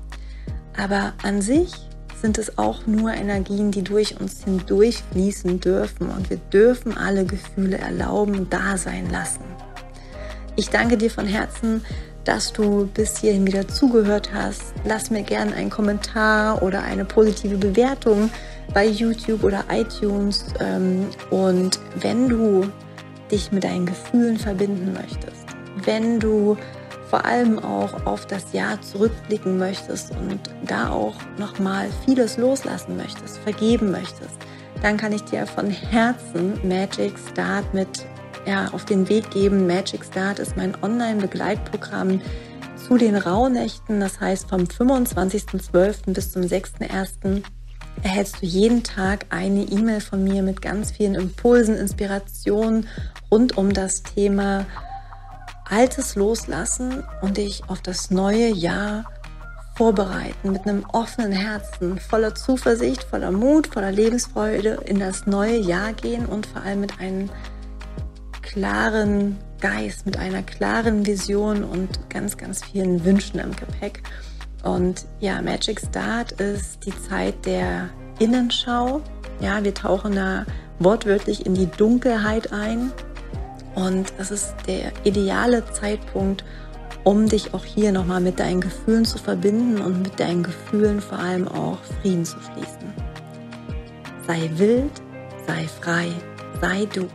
Aber 0.77 1.12
an 1.23 1.42
sich 1.42 1.73
sind 2.20 2.38
es 2.38 2.59
auch 2.59 2.87
nur 2.87 3.12
Energien, 3.14 3.70
die 3.70 3.83
durch 3.83 4.20
uns 4.20 4.44
hindurch 4.44 5.03
fließen 5.11 5.61
dürfen 5.61 6.09
und 6.11 6.31
wir 6.31 6.37
dürfen 6.37 6.96
alle 6.96 7.25
Gefühle 7.25 7.79
erlauben, 7.79 8.49
da 8.51 8.77
sein 8.77 9.11
lassen. 9.11 9.44
Ich 10.57 10.68
danke 10.68 10.96
dir 10.96 11.11
von 11.11 11.27
Herzen, 11.27 11.83
dass 12.25 12.53
du 12.53 12.87
bis 12.92 13.18
hierhin 13.18 13.46
wieder 13.46 13.66
zugehört 13.66 14.31
hast. 14.35 14.75
Lass 14.85 15.11
mir 15.11 15.23
gerne 15.23 15.55
einen 15.55 15.70
Kommentar 15.70 16.62
oder 16.62 16.83
eine 16.83 17.05
positive 17.05 17.57
Bewertung 17.57 18.31
bei 18.75 18.87
YouTube 18.87 19.42
oder 19.42 19.64
iTunes. 19.70 20.44
Ähm, 20.61 21.07
und 21.31 21.81
wenn 22.01 22.29
du 22.29 22.66
dich 23.31 23.53
mit 23.53 23.64
deinen 23.64 23.87
Gefühlen 23.87 24.38
verbinden 24.38 24.93
möchtest, 24.93 25.47
wenn 25.85 26.21
du 26.21 26.57
vor 27.09 27.25
allem 27.25 27.59
auch 27.59 28.07
auf 28.07 28.27
das 28.27 28.53
Jahr 28.53 28.81
zurückblicken 28.81 29.59
möchtest 29.59 30.12
und 30.12 30.38
da 30.64 30.90
auch 30.90 31.16
nochmal 31.38 31.88
vieles 32.05 32.37
loslassen 32.37 32.97
möchtest, 32.97 33.38
vergeben 33.38 33.90
möchtest, 33.90 34.37
dann 34.81 34.97
kann 34.97 35.12
ich 35.12 35.23
dir 35.23 35.47
von 35.47 35.69
Herzen 35.69 36.55
Magic 36.66 37.14
Start 37.33 37.75
mit 37.75 38.07
ja, 38.47 38.69
auf 38.73 38.85
den 38.85 39.09
Weg 39.09 39.31
geben. 39.31 39.66
Magic 39.66 40.05
Start 40.05 40.38
ist 40.38 40.57
mein 40.57 40.81
Online-Begleitprogramm 40.83 42.21
zu 42.77 42.97
den 42.97 43.16
Rauhnächten. 43.16 44.01
Das 44.01 44.21
heißt, 44.21 44.49
vom 44.49 44.62
25.12. 44.62 46.12
bis 46.12 46.33
zum 46.33 46.43
6.1 46.43 47.43
erhältst 48.03 48.40
du 48.40 48.47
jeden 48.47 48.83
Tag 48.83 49.27
eine 49.31 49.62
E-Mail 49.64 50.01
von 50.01 50.25
mir 50.25 50.43
mit 50.43 50.62
ganz 50.62 50.93
vielen 50.93 51.14
Impulsen, 51.16 51.77
Inspirationen 51.77 52.87
rund 53.31 53.57
um 53.57 53.73
das 53.73 54.03
Thema 54.03 54.66
Altes 55.69 56.16
loslassen 56.16 57.05
und 57.23 57.37
dich 57.37 57.62
auf 57.69 57.81
das 57.81 58.11
neue 58.11 58.49
Jahr 58.49 59.05
vorbereiten 59.77 60.53
mit 60.53 60.66
einem 60.66 60.85
offenen 60.93 61.33
Herzen, 61.33 61.99
voller 61.99 62.35
Zuversicht, 62.35 63.05
voller 63.05 63.31
Mut, 63.31 63.69
voller 63.69 63.93
Lebensfreude 63.93 64.81
in 64.85 64.99
das 64.99 65.27
neue 65.27 65.57
Jahr 65.57 65.93
gehen 65.93 66.27
und 66.27 66.47
vor 66.47 66.62
allem 66.62 66.81
mit 66.81 67.01
einem 67.01 67.31
klaren 68.43 69.38
Geist, 69.61 70.07
mit 70.07 70.16
einer 70.16 70.43
klaren 70.43 71.07
Vision 71.07 71.64
und 71.64 72.11
ganz, 72.11 72.37
ganz 72.37 72.64
vielen 72.64 73.05
Wünschen 73.05 73.38
im 73.38 73.55
Gepäck. 73.55 74.03
Und 74.64 75.07
ja, 75.21 75.40
Magic 75.40 75.81
Start 75.81 76.33
ist 76.33 76.85
die 76.85 77.03
Zeit 77.09 77.47
der 77.47 77.88
Innenschau. 78.19 79.01
Ja, 79.40 79.62
wir 79.64 79.73
tauchen 79.73 80.14
da 80.14 80.45
wortwörtlich 80.79 81.47
in 81.47 81.55
die 81.55 81.66
Dunkelheit 81.66 82.53
ein. 82.53 82.93
Und 83.74 84.12
es 84.18 84.30
ist 84.30 84.54
der 84.66 84.92
ideale 85.04 85.64
Zeitpunkt, 85.72 86.44
um 87.04 87.28
dich 87.28 87.54
auch 87.54 87.64
hier 87.64 87.92
nochmal 87.92 88.20
mit 88.20 88.40
deinen 88.40 88.61
Gefühlen 88.61 89.04
zu 89.04 89.18
verbinden 89.18 89.81
und 89.81 90.02
mit 90.02 90.18
deinen 90.21 90.42
Gefühlen 90.42 91.00
vor 91.00 91.18
allem 91.18 91.48
auch 91.48 91.79
Frieden 92.00 92.25
zu 92.25 92.37
schließen. 92.40 92.92
Sei 94.27 94.50
wild, 94.54 94.92
sei 95.46 95.66
frei, 95.81 96.08
sei 96.60 96.87
du. 96.92 97.08